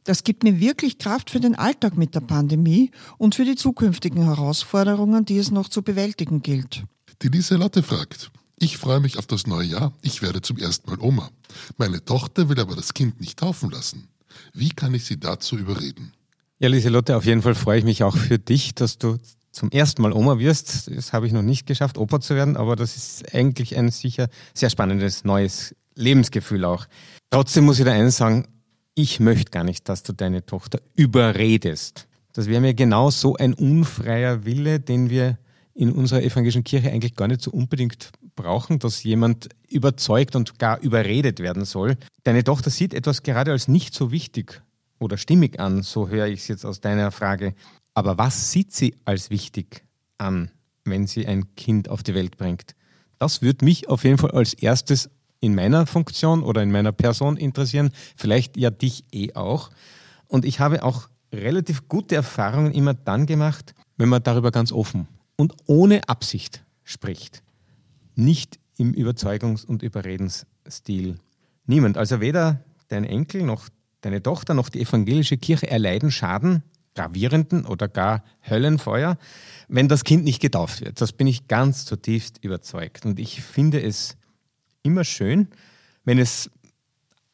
Das 0.03 0.23
gibt 0.23 0.43
mir 0.43 0.59
wirklich 0.59 0.97
Kraft 0.97 1.29
für 1.29 1.39
den 1.39 1.55
Alltag 1.55 1.97
mit 1.97 2.13
der 2.13 2.19
Pandemie 2.21 2.91
und 3.17 3.35
für 3.35 3.45
die 3.45 3.55
zukünftigen 3.55 4.23
Herausforderungen, 4.23 5.25
die 5.25 5.37
es 5.37 5.51
noch 5.51 5.69
zu 5.69 5.81
bewältigen 5.81 6.41
gilt. 6.41 6.83
Die 7.21 7.29
Lieselotte 7.29 7.83
fragt, 7.83 8.31
ich 8.59 8.77
freue 8.77 8.99
mich 8.99 9.17
auf 9.17 9.27
das 9.27 9.47
neue 9.47 9.67
Jahr. 9.67 9.93
Ich 10.01 10.21
werde 10.21 10.41
zum 10.41 10.57
ersten 10.57 10.89
Mal 10.89 10.99
Oma. 10.99 11.29
Meine 11.77 12.03
Tochter 12.03 12.49
will 12.49 12.59
aber 12.59 12.75
das 12.75 12.93
Kind 12.93 13.21
nicht 13.21 13.39
taufen 13.39 13.71
lassen. 13.71 14.07
Wie 14.53 14.69
kann 14.69 14.93
ich 14.93 15.05
sie 15.05 15.19
dazu 15.19 15.57
überreden? 15.57 16.13
Ja, 16.59 16.69
Lieselotte, 16.69 17.17
auf 17.17 17.25
jeden 17.25 17.41
Fall 17.41 17.55
freue 17.55 17.79
ich 17.79 17.85
mich 17.85 18.03
auch 18.03 18.15
für 18.15 18.39
dich, 18.39 18.73
dass 18.73 18.97
du 18.97 19.17
zum 19.53 19.69
ersten 19.71 20.01
Mal 20.01 20.11
Oma 20.11 20.39
wirst. 20.39 20.91
Das 20.93 21.13
habe 21.13 21.27
ich 21.27 21.33
noch 21.33 21.41
nicht 21.41 21.65
geschafft, 21.65 21.97
Opa 21.97 22.19
zu 22.19 22.35
werden, 22.35 22.57
aber 22.57 22.75
das 22.75 22.97
ist 22.97 23.33
eigentlich 23.33 23.77
ein 23.77 23.89
sicher 23.91 24.27
sehr 24.53 24.69
spannendes 24.69 25.23
neues 25.23 25.75
Lebensgefühl 25.95 26.65
auch. 26.65 26.87
Trotzdem 27.29 27.65
muss 27.65 27.79
ich 27.79 27.85
da 27.85 27.91
eines 27.91 28.17
sagen, 28.17 28.47
ich 28.95 29.19
möchte 29.19 29.51
gar 29.51 29.63
nicht, 29.63 29.87
dass 29.89 30.03
du 30.03 30.13
deine 30.13 30.45
Tochter 30.45 30.79
überredest. 30.95 32.07
Das 32.33 32.47
wäre 32.47 32.61
mir 32.61 32.73
genau 32.73 33.11
so 33.11 33.35
ein 33.35 33.53
unfreier 33.53 34.43
Wille, 34.45 34.79
den 34.79 35.09
wir 35.09 35.37
in 35.75 35.91
unserer 35.91 36.21
evangelischen 36.21 36.63
Kirche 36.63 36.91
eigentlich 36.91 37.15
gar 37.15 37.27
nicht 37.27 37.41
so 37.41 37.51
unbedingt 37.51 38.11
brauchen, 38.35 38.79
dass 38.79 39.03
jemand 39.03 39.49
überzeugt 39.67 40.35
und 40.35 40.59
gar 40.59 40.79
überredet 40.81 41.39
werden 41.39 41.65
soll. 41.65 41.97
Deine 42.23 42.43
Tochter 42.43 42.69
sieht 42.69 42.93
etwas 42.93 43.23
gerade 43.23 43.51
als 43.51 43.67
nicht 43.67 43.93
so 43.93 44.11
wichtig 44.11 44.61
oder 44.99 45.17
stimmig 45.17 45.59
an, 45.59 45.83
so 45.83 46.09
höre 46.09 46.27
ich 46.27 46.41
es 46.41 46.47
jetzt 46.47 46.65
aus 46.65 46.79
deiner 46.79 47.11
Frage. 47.11 47.53
Aber 47.93 48.17
was 48.17 48.51
sieht 48.51 48.73
sie 48.73 48.95
als 49.05 49.29
wichtig 49.29 49.83
an, 50.17 50.51
wenn 50.85 51.07
sie 51.07 51.27
ein 51.27 51.55
Kind 51.55 51.89
auf 51.89 52.03
die 52.03 52.15
Welt 52.15 52.37
bringt? 52.37 52.75
Das 53.19 53.41
würde 53.41 53.65
mich 53.65 53.89
auf 53.89 54.03
jeden 54.03 54.17
Fall 54.17 54.31
als 54.31 54.53
erstes 54.53 55.09
in 55.39 55.55
meiner 55.55 55.85
Funktion 55.85 56.43
oder 56.43 56.63
in 56.63 56.71
meiner 56.71 56.91
Person 56.91 57.37
interessieren, 57.37 57.91
vielleicht 58.15 58.57
ja 58.57 58.69
dich 58.69 59.03
eh 59.11 59.33
auch. 59.33 59.69
Und 60.27 60.45
ich 60.45 60.59
habe 60.59 60.83
auch 60.83 61.09
relativ 61.33 61.87
gute 61.87 62.15
Erfahrungen 62.15 62.71
immer 62.71 62.93
dann 62.93 63.25
gemacht, 63.25 63.75
wenn 63.97 64.09
man 64.09 64.23
darüber 64.23 64.51
ganz 64.51 64.71
offen 64.71 65.07
und 65.35 65.53
ohne 65.65 66.07
Absicht 66.07 66.63
spricht. 66.83 67.43
Nicht 68.15 68.59
im 68.77 68.93
Überzeugungs- 68.93 69.65
und 69.65 69.83
Überredensstil. 69.83 71.17
Niemand, 71.65 71.97
also 71.97 72.21
weder 72.21 72.63
dein 72.87 73.03
Enkel 73.03 73.43
noch 73.43 73.69
deine 74.01 74.21
Tochter 74.21 74.53
noch 74.53 74.69
die 74.69 74.81
evangelische 74.81 75.37
Kirche 75.37 75.69
erleiden 75.69 76.11
Schaden, 76.11 76.63
gravierenden 76.95 77.65
oder 77.65 77.87
gar 77.87 78.23
Höllenfeuer, 78.47 79.17
wenn 79.67 79.87
das 79.87 80.03
Kind 80.03 80.23
nicht 80.23 80.41
getauft 80.41 80.81
wird. 80.81 81.01
Das 81.01 81.11
bin 81.11 81.27
ich 81.27 81.47
ganz 81.47 81.85
zutiefst 81.85 82.43
überzeugt. 82.43 83.05
Und 83.05 83.19
ich 83.19 83.41
finde 83.41 83.81
es 83.81 84.17
immer 84.83 85.03
schön, 85.03 85.47
wenn 86.03 86.19
es 86.19 86.51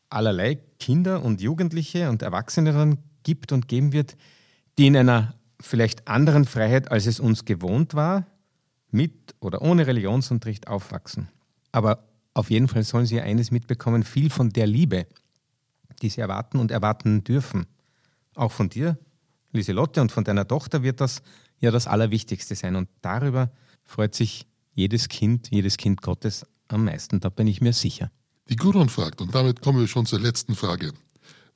allerlei 0.09 0.59
Kinder 0.79 1.23
und 1.23 1.41
Jugendliche 1.41 2.09
und 2.09 2.21
Erwachsene 2.21 2.73
dann 2.73 2.99
gibt 3.23 3.51
und 3.51 3.67
geben 3.67 3.91
wird, 3.91 4.15
die 4.77 4.87
in 4.87 4.95
einer 4.95 5.35
vielleicht 5.59 6.07
anderen 6.07 6.45
Freiheit, 6.45 6.91
als 6.91 7.05
es 7.05 7.19
uns 7.19 7.45
gewohnt 7.45 7.93
war, 7.93 8.25
mit 8.91 9.35
oder 9.39 9.61
ohne 9.61 9.85
Religionsunterricht 9.85 10.67
aufwachsen. 10.67 11.27
Aber 11.71 12.07
auf 12.33 12.49
jeden 12.49 12.67
Fall 12.67 12.83
sollen 12.83 13.05
sie 13.05 13.21
eines 13.21 13.51
mitbekommen, 13.51 14.03
viel 14.03 14.29
von 14.29 14.49
der 14.49 14.65
Liebe, 14.65 15.05
die 16.01 16.09
sie 16.09 16.21
erwarten 16.21 16.57
und 16.57 16.71
erwarten 16.71 17.23
dürfen. 17.23 17.67
Auch 18.35 18.51
von 18.51 18.69
dir, 18.69 18.97
Lieselotte, 19.51 20.01
und 20.01 20.11
von 20.11 20.23
deiner 20.23 20.47
Tochter 20.47 20.83
wird 20.83 21.01
das 21.01 21.21
ja 21.59 21.71
das 21.71 21.87
Allerwichtigste 21.87 22.55
sein. 22.55 22.75
Und 22.75 22.89
darüber 23.01 23.51
freut 23.83 24.15
sich 24.15 24.45
jedes 24.73 25.09
Kind, 25.09 25.49
jedes 25.51 25.77
Kind 25.77 26.01
Gottes 26.01 26.45
am 26.67 26.85
meisten. 26.85 27.19
Da 27.19 27.29
bin 27.29 27.47
ich 27.47 27.61
mir 27.61 27.73
sicher. 27.73 28.11
Die 28.49 28.55
Gudrun 28.55 28.89
fragt, 28.89 29.21
und 29.21 29.35
damit 29.35 29.61
kommen 29.61 29.79
wir 29.79 29.87
schon 29.87 30.05
zur 30.05 30.19
letzten 30.19 30.55
Frage. 30.55 30.93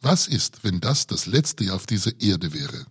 Was 0.01 0.27
ist, 0.27 0.63
wenn 0.63 0.79
das 0.79 1.07
das 1.07 1.25
letzte 1.25 1.63
Jahr 1.63 1.75
auf 1.75 1.85
dieser 1.85 2.11
Erde 2.19 2.53
wäre? 2.53 2.85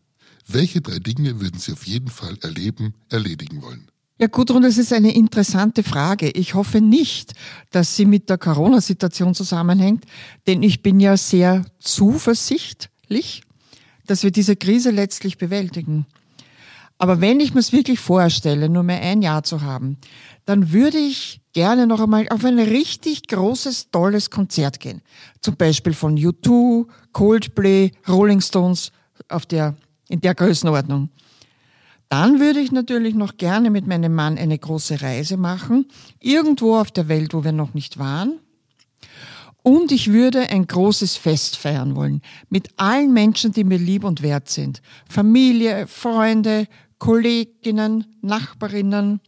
Welche 0.48 0.80
drei 0.80 0.98
Dinge 0.98 1.40
würden 1.40 1.60
Sie 1.60 1.72
auf 1.72 1.86
jeden 1.86 2.08
Fall 2.08 2.36
erleben, 2.40 2.94
erledigen 3.10 3.62
wollen? 3.62 3.88
Ja, 4.18 4.28
Gudrun, 4.28 4.62
das 4.62 4.78
ist 4.78 4.92
eine 4.92 5.14
interessante 5.14 5.82
Frage. 5.82 6.30
Ich 6.30 6.54
hoffe 6.54 6.80
nicht, 6.80 7.32
dass 7.70 7.96
sie 7.96 8.06
mit 8.06 8.30
der 8.30 8.38
Corona-Situation 8.38 9.34
zusammenhängt, 9.34 10.04
denn 10.46 10.62
ich 10.62 10.82
bin 10.82 11.00
ja 11.00 11.16
sehr 11.16 11.64
zuversichtlich, 11.80 13.42
dass 14.12 14.24
wir 14.24 14.30
diese 14.30 14.56
Krise 14.56 14.90
letztlich 14.90 15.38
bewältigen. 15.38 16.04
Aber 16.98 17.22
wenn 17.22 17.40
ich 17.40 17.54
mir 17.54 17.60
es 17.60 17.72
wirklich 17.72 17.98
vorstelle, 17.98 18.68
nur 18.68 18.82
mehr 18.82 19.00
ein 19.00 19.22
Jahr 19.22 19.42
zu 19.42 19.62
haben, 19.62 19.96
dann 20.44 20.70
würde 20.70 20.98
ich 20.98 21.40
gerne 21.54 21.86
noch 21.86 21.98
einmal 21.98 22.28
auf 22.28 22.44
ein 22.44 22.58
richtig 22.58 23.26
großes, 23.26 23.90
tolles 23.90 24.28
Konzert 24.28 24.80
gehen. 24.80 25.00
Zum 25.40 25.56
Beispiel 25.56 25.94
von 25.94 26.18
U2, 26.18 26.88
Coldplay, 27.12 27.92
Rolling 28.06 28.42
Stones 28.42 28.92
auf 29.30 29.46
der, 29.46 29.76
in 30.10 30.20
der 30.20 30.34
Größenordnung. 30.34 31.08
Dann 32.10 32.38
würde 32.38 32.60
ich 32.60 32.70
natürlich 32.70 33.14
noch 33.14 33.38
gerne 33.38 33.70
mit 33.70 33.86
meinem 33.86 34.14
Mann 34.14 34.36
eine 34.36 34.58
große 34.58 35.00
Reise 35.00 35.38
machen, 35.38 35.86
irgendwo 36.20 36.76
auf 36.76 36.90
der 36.90 37.08
Welt, 37.08 37.32
wo 37.32 37.44
wir 37.44 37.52
noch 37.52 37.72
nicht 37.72 37.98
waren. 37.98 38.40
Und 39.62 39.92
ich 39.92 40.12
würde 40.12 40.50
ein 40.50 40.66
großes 40.66 41.16
Fest 41.16 41.56
feiern 41.56 41.94
wollen, 41.94 42.20
mit 42.48 42.68
allen 42.76 43.12
Menschen, 43.12 43.52
die 43.52 43.64
mir 43.64 43.78
lieb 43.78 44.04
und 44.04 44.22
wert 44.22 44.48
sind. 44.48 44.82
Familie, 45.08 45.86
Freunde, 45.86 46.66
Kolleginnen, 46.98 48.04
Nachbarinnen, 48.22 49.20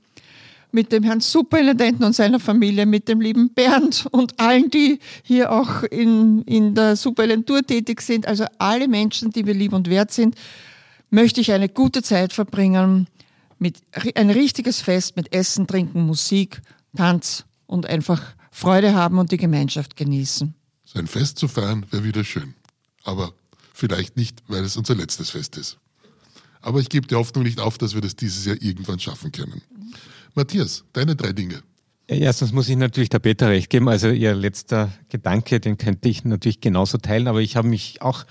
mit 0.72 0.90
dem 0.90 1.04
Herrn 1.04 1.20
Superintendenten 1.20 2.04
und 2.04 2.16
seiner 2.16 2.40
Familie, 2.40 2.84
mit 2.84 3.06
dem 3.06 3.20
lieben 3.20 3.54
Bernd 3.54 4.06
und 4.10 4.40
allen, 4.40 4.70
die 4.70 4.98
hier 5.22 5.52
auch 5.52 5.84
in, 5.84 6.42
in 6.42 6.74
der 6.74 6.96
Superintentur 6.96 7.62
tätig 7.62 8.00
sind, 8.00 8.26
also 8.26 8.44
alle 8.58 8.88
Menschen, 8.88 9.30
die 9.30 9.44
mir 9.44 9.54
lieb 9.54 9.72
und 9.72 9.88
wert 9.88 10.10
sind 10.10 10.34
möchte 11.14 11.40
ich 11.40 11.52
eine 11.52 11.68
gute 11.68 12.02
Zeit 12.02 12.32
verbringen 12.32 13.06
mit 13.58 13.78
ein 14.16 14.30
richtiges 14.30 14.80
Fest 14.80 15.16
mit 15.16 15.32
Essen, 15.32 15.66
Trinken, 15.66 16.04
Musik, 16.06 16.60
Tanz 16.96 17.44
und 17.66 17.86
einfach 17.86 18.34
Freude 18.56 18.94
haben 18.94 19.18
und 19.18 19.32
die 19.32 19.36
Gemeinschaft 19.36 19.96
genießen. 19.96 20.54
So 20.84 20.98
ein 21.00 21.08
Fest 21.08 21.38
zu 21.38 21.48
feiern 21.48 21.86
wäre 21.90 22.04
wieder 22.04 22.22
schön. 22.22 22.54
Aber 23.02 23.32
vielleicht 23.72 24.16
nicht, 24.16 24.44
weil 24.46 24.62
es 24.62 24.76
unser 24.76 24.94
letztes 24.94 25.30
Fest 25.30 25.56
ist. 25.56 25.78
Aber 26.60 26.78
ich 26.78 26.88
gebe 26.88 27.08
die 27.08 27.16
Hoffnung 27.16 27.42
nicht 27.42 27.58
auf, 27.58 27.78
dass 27.78 27.94
wir 27.94 28.00
das 28.00 28.14
dieses 28.14 28.46
Jahr 28.46 28.56
irgendwann 28.60 29.00
schaffen 29.00 29.32
können. 29.32 29.60
Matthias, 30.34 30.84
deine 30.92 31.16
drei 31.16 31.32
Dinge. 31.32 31.64
Erstens 32.06 32.52
muss 32.52 32.68
ich 32.68 32.76
natürlich 32.76 33.08
der 33.08 33.18
Peter 33.18 33.48
recht 33.48 33.70
geben. 33.70 33.88
Also 33.88 34.10
Ihr 34.10 34.34
letzter 34.36 34.92
Gedanke, 35.08 35.58
den 35.58 35.76
könnte 35.76 36.08
ich 36.08 36.24
natürlich 36.24 36.60
genauso 36.60 36.98
teilen, 36.98 37.26
aber 37.26 37.40
ich 37.40 37.56
habe 37.56 37.66
mich 37.66 38.02
auch 38.02 38.24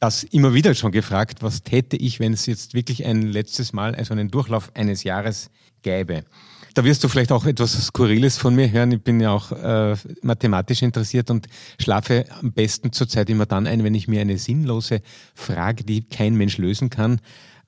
das 0.00 0.24
immer 0.24 0.54
wieder 0.54 0.74
schon 0.74 0.90
gefragt, 0.90 1.40
was 1.40 1.62
täte 1.62 1.96
ich, 1.96 2.18
wenn 2.18 2.32
es 2.32 2.46
jetzt 2.46 2.74
wirklich 2.74 3.06
ein 3.06 3.22
letztes 3.22 3.72
Mal, 3.72 3.94
also 3.94 4.12
einen 4.12 4.28
Durchlauf 4.28 4.72
eines 4.74 5.04
Jahres 5.04 5.50
gäbe. 5.82 6.24
Da 6.78 6.84
wirst 6.84 7.02
du 7.02 7.08
vielleicht 7.08 7.32
auch 7.32 7.44
etwas 7.44 7.72
Skurriles 7.72 8.38
von 8.38 8.54
mir 8.54 8.70
hören. 8.70 8.92
Ich 8.92 9.02
bin 9.02 9.18
ja 9.18 9.32
auch 9.32 9.50
äh, 9.50 9.96
mathematisch 10.22 10.82
interessiert 10.82 11.28
und 11.28 11.48
schlafe 11.80 12.24
am 12.40 12.52
besten 12.52 12.92
zurzeit 12.92 13.28
immer 13.30 13.46
dann 13.46 13.66
ein, 13.66 13.82
wenn 13.82 13.96
ich 13.96 14.06
mir 14.06 14.20
eine 14.20 14.38
sinnlose 14.38 15.00
Frage, 15.34 15.82
die 15.82 16.02
kein 16.02 16.36
Mensch 16.36 16.56
lösen 16.56 16.88
kann, 16.88 17.20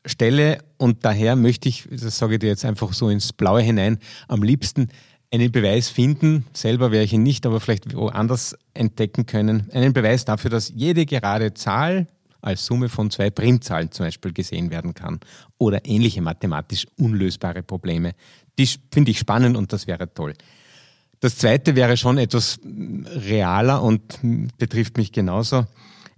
stelle. 0.07 0.59
Und 0.77 1.05
daher 1.05 1.35
möchte 1.35 1.69
ich, 1.69 1.89
das 1.91 2.19
sage 2.19 2.35
ich 2.35 2.39
dir 2.39 2.51
jetzt 2.51 2.65
einfach 2.65 2.93
so 2.93 3.09
ins 3.09 3.33
Blaue 3.33 3.63
hinein, 3.63 3.99
am 4.29 4.45
liebsten 4.45 4.91
einen 5.33 5.51
Beweis 5.51 5.89
finden, 5.89 6.47
selber 6.53 6.93
wäre 6.93 7.03
ich 7.03 7.13
ihn 7.13 7.25
nicht, 7.25 7.47
aber 7.47 7.59
vielleicht 7.59 7.93
woanders 7.93 8.57
entdecken 8.75 9.27
können, 9.27 9.71
einen 9.73 9.93
Beweis 9.93 10.25
dafür, 10.25 10.51
dass 10.51 10.69
jede 10.73 11.05
gerade 11.05 11.53
Zahl, 11.55 12.07
als 12.43 12.65
Summe 12.65 12.89
von 12.89 13.11
zwei 13.11 13.31
Primzahlen 13.31 13.91
zum 13.91 14.07
Beispiel 14.07 14.33
gesehen 14.33 14.71
werden 14.71 14.95
kann 14.95 15.21
oder 15.59 15.85
ähnliche 15.85 16.23
mathematisch 16.23 16.87
unlösbare 16.97 17.63
Probleme. 17.63 18.13
Die 18.61 18.69
finde 18.93 19.11
ich 19.11 19.19
spannend 19.19 19.57
und 19.57 19.73
das 19.73 19.87
wäre 19.87 20.13
toll. 20.13 20.35
Das 21.21 21.39
zweite 21.39 21.77
wäre 21.77 21.97
schon 21.97 22.19
etwas 22.19 22.61
realer 22.63 23.83
und 23.83 24.21
betrifft 24.59 24.99
mich 24.99 25.13
genauso. 25.13 25.67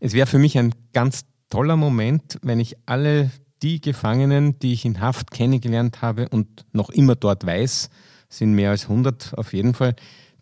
Es 0.01 0.13
wäre 0.13 0.27
für 0.27 0.41
mich 0.41 0.59
ein 0.59 0.75
ganz 0.93 1.25
toller 1.51 1.77
Moment, 1.77 2.41
wenn 2.43 2.59
ich 2.59 2.75
alle 2.85 3.31
die 3.63 3.81
Gefangenen, 3.81 4.59
die 4.59 4.73
ich 4.73 4.85
in 4.85 5.01
Haft 5.01 5.31
kennengelernt 5.31 6.03
habe 6.03 6.29
und 6.31 6.67
noch 6.73 6.91
immer 6.91 7.15
dort 7.15 7.47
weiß, 7.47 7.91
sind 8.29 8.55
mehr 8.55 8.71
als 8.71 8.89
100 8.89 9.39
auf 9.39 9.53
jeden 9.53 9.75
Fall, 9.75 9.95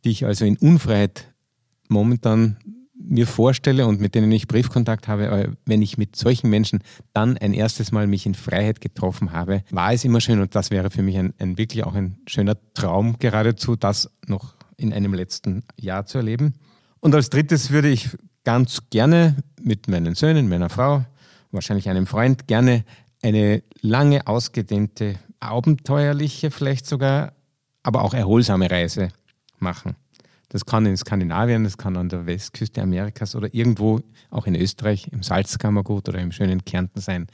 die 0.02 0.10
ich 0.10 0.24
also 0.24 0.46
in 0.46 0.56
Unfreiheit 0.56 1.30
momentan 1.90 2.56
mir 3.02 3.26
vorstelle 3.26 3.86
und 3.86 4.00
mit 4.00 4.14
denen 4.14 4.30
ich 4.32 4.46
Briefkontakt 4.46 5.08
habe, 5.08 5.54
wenn 5.66 5.82
ich 5.82 5.98
mit 5.98 6.16
solchen 6.16 6.50
Menschen 6.50 6.80
dann 7.12 7.38
ein 7.38 7.54
erstes 7.54 7.92
Mal 7.92 8.06
mich 8.06 8.26
in 8.26 8.34
Freiheit 8.34 8.80
getroffen 8.80 9.32
habe, 9.32 9.62
war 9.70 9.92
es 9.92 10.04
immer 10.04 10.20
schön 10.20 10.40
und 10.40 10.54
das 10.54 10.70
wäre 10.70 10.90
für 10.90 11.02
mich 11.02 11.16
ein, 11.16 11.34
ein 11.38 11.58
wirklich 11.58 11.84
auch 11.84 11.94
ein 11.94 12.18
schöner 12.26 12.56
Traum 12.74 13.18
geradezu, 13.18 13.76
das 13.76 14.10
noch 14.26 14.54
in 14.76 14.92
einem 14.92 15.14
letzten 15.14 15.64
Jahr 15.76 16.06
zu 16.06 16.18
erleben. 16.18 16.54
Und 17.00 17.14
als 17.14 17.30
drittes 17.30 17.70
würde 17.70 17.88
ich 17.88 18.10
ganz 18.44 18.90
gerne 18.90 19.36
mit 19.60 19.88
meinen 19.88 20.14
Söhnen, 20.14 20.48
meiner 20.48 20.68
Frau, 20.68 21.04
wahrscheinlich 21.50 21.88
einem 21.88 22.06
Freund, 22.06 22.46
gerne 22.46 22.84
eine 23.22 23.62
lange 23.80 24.26
ausgedehnte 24.26 25.18
abenteuerliche 25.40 26.50
vielleicht 26.50 26.86
sogar, 26.86 27.32
aber 27.82 28.02
auch 28.02 28.14
erholsame 28.14 28.70
Reise 28.70 29.08
machen. 29.58 29.96
Das 30.50 30.66
kann 30.66 30.84
in 30.84 30.96
Skandinavien, 30.96 31.62
das 31.64 31.78
kann 31.78 31.96
an 31.96 32.08
der 32.08 32.26
Westküste 32.26 32.82
Amerikas 32.82 33.36
oder 33.36 33.54
irgendwo 33.54 34.00
auch 34.30 34.46
in 34.46 34.56
Österreich 34.56 35.08
im 35.12 35.22
Salzkammergut 35.22 36.08
oder 36.08 36.18
im 36.18 36.32
schönen 36.32 36.64
Kärnten 36.64 37.00
sein. 37.00 37.28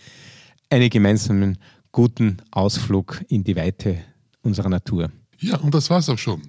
Einen 0.68 0.90
gemeinsamen 0.90 1.58
guten 1.92 2.36
Ausflug 2.50 3.22
in 3.28 3.42
die 3.42 3.56
Weite 3.56 4.02
unserer 4.42 4.68
Natur. 4.68 5.10
Ja, 5.38 5.56
und 5.56 5.74
das 5.74 5.88
war's 5.88 6.10
auch 6.10 6.18
schon. 6.18 6.42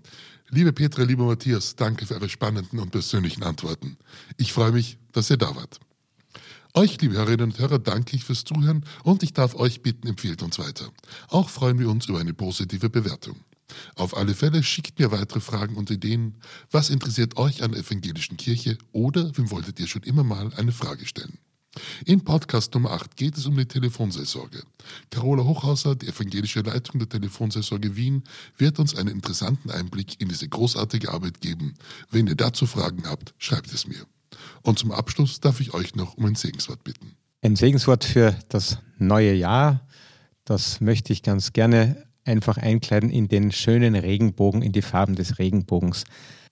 Liebe 0.49 0.73
Petra, 0.73 1.03
lieber 1.03 1.25
Matthias, 1.25 1.75
danke 1.75 2.05
für 2.05 2.15
eure 2.15 2.27
spannenden 2.27 2.79
und 2.79 2.91
persönlichen 2.91 3.43
Antworten. 3.43 3.97
Ich 4.35 4.51
freue 4.51 4.73
mich, 4.73 4.97
dass 5.13 5.29
ihr 5.29 5.37
da 5.37 5.55
wart. 5.55 5.79
Euch, 6.73 6.99
liebe 7.01 7.15
Hörerinnen 7.15 7.51
und 7.51 7.59
Hörer, 7.59 7.79
danke 7.79 8.17
ich 8.17 8.25
fürs 8.25 8.43
Zuhören 8.43 8.83
und 9.03 9.23
ich 9.23 9.31
darf 9.31 9.55
euch 9.55 9.81
bitten, 9.81 10.07
empfehlt 10.07 10.43
uns 10.43 10.59
weiter. 10.59 10.89
Auch 11.29 11.49
freuen 11.49 11.79
wir 11.79 11.89
uns 11.89 12.07
über 12.07 12.19
eine 12.19 12.33
positive 12.33 12.89
Bewertung. 12.89 13.37
Auf 13.95 14.15
alle 14.15 14.33
Fälle 14.33 14.63
schickt 14.63 14.99
mir 14.99 15.11
weitere 15.11 15.39
Fragen 15.39 15.75
und 15.75 15.91
Ideen. 15.91 16.39
Was 16.71 16.89
interessiert 16.89 17.37
euch 17.37 17.63
an 17.63 17.71
der 17.71 17.81
evangelischen 17.81 18.37
Kirche 18.37 18.77
oder 18.91 19.31
wem 19.37 19.51
wolltet 19.51 19.79
ihr 19.79 19.87
schon 19.87 20.03
immer 20.03 20.23
mal 20.23 20.53
eine 20.55 20.71
Frage 20.71 21.05
stellen? 21.05 21.39
In 22.05 22.23
Podcast 22.23 22.73
Nummer 22.73 22.91
8 22.91 23.15
geht 23.15 23.37
es 23.37 23.45
um 23.45 23.55
die 23.55 23.65
Telefonseelsorge. 23.65 24.63
Carola 25.09 25.43
Hochhauser, 25.43 25.95
die 25.95 26.07
evangelische 26.07 26.61
Leitung 26.61 26.99
der 26.99 27.09
Telefonseelsorge 27.09 27.95
Wien, 27.95 28.23
wird 28.57 28.79
uns 28.79 28.95
einen 28.95 29.09
interessanten 29.09 29.69
Einblick 29.69 30.19
in 30.19 30.27
diese 30.27 30.47
großartige 30.47 31.11
Arbeit 31.11 31.41
geben. 31.41 31.75
Wenn 32.09 32.27
ihr 32.27 32.35
dazu 32.35 32.65
Fragen 32.65 33.07
habt, 33.07 33.33
schreibt 33.37 33.73
es 33.73 33.87
mir. 33.87 34.05
Und 34.63 34.79
zum 34.79 34.91
Abschluss 34.91 35.39
darf 35.39 35.59
ich 35.59 35.73
euch 35.73 35.95
noch 35.95 36.17
um 36.17 36.25
ein 36.25 36.35
Segenswort 36.35 36.83
bitten. 36.83 37.15
Ein 37.41 37.55
Segenswort 37.55 38.03
für 38.03 38.35
das 38.49 38.79
neue 38.97 39.33
Jahr, 39.33 39.87
das 40.45 40.81
möchte 40.81 41.13
ich 41.13 41.23
ganz 41.23 41.53
gerne 41.53 42.06
einfach 42.27 42.57
einkleiden 42.57 43.09
in 43.09 43.27
den 43.27 43.51
schönen 43.51 43.95
Regenbogen, 43.95 44.61
in 44.61 44.71
die 44.71 44.81
Farben 44.81 45.15
des 45.15 45.39
Regenbogens. 45.39 46.03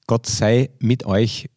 Gott 0.07 0.26
sei 0.26 0.69
mit 0.80 1.05
euch 1.05 1.49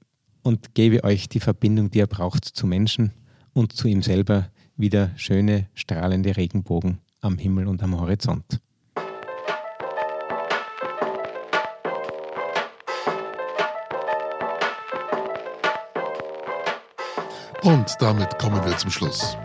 und 0.42 0.74
gebe 0.74 1.04
euch 1.04 1.28
die 1.28 1.40
Verbindung, 1.40 1.90
die 1.90 1.98
ihr 1.98 2.06
braucht 2.06 2.44
zu 2.44 2.66
Menschen 2.66 3.12
und 3.52 3.72
zu 3.72 3.88
ihm 3.88 4.02
selber 4.02 4.50
wieder 4.76 5.10
schöne, 5.16 5.68
strahlende 5.74 6.36
Regenbogen 6.36 6.98
am 7.20 7.38
Himmel 7.38 7.66
und 7.66 7.82
am 7.82 7.98
Horizont. 8.00 8.60
Und 17.62 17.96
damit 18.00 18.38
kommen 18.38 18.64
wir 18.64 18.76
zum 18.78 18.90
Schluss. 18.90 19.36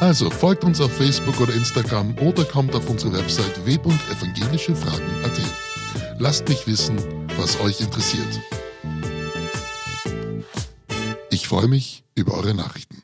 Also 0.00 0.30
folgt 0.30 0.64
uns 0.64 0.80
auf 0.80 0.96
Facebook 0.96 1.38
oder 1.40 1.52
Instagram 1.52 2.16
oder 2.20 2.44
kommt 2.44 2.74
auf 2.74 2.88
unsere 2.88 3.12
Website 3.12 3.66
web.evangelischefragen.at. 3.66 6.18
Lasst 6.18 6.48
mich 6.48 6.66
wissen, 6.66 6.96
was 7.36 7.60
euch 7.60 7.82
interessiert. 7.82 8.40
Ich 11.30 11.46
freue 11.46 11.68
mich 11.68 12.02
über 12.14 12.32
eure 12.32 12.54
Nachrichten. 12.54 13.02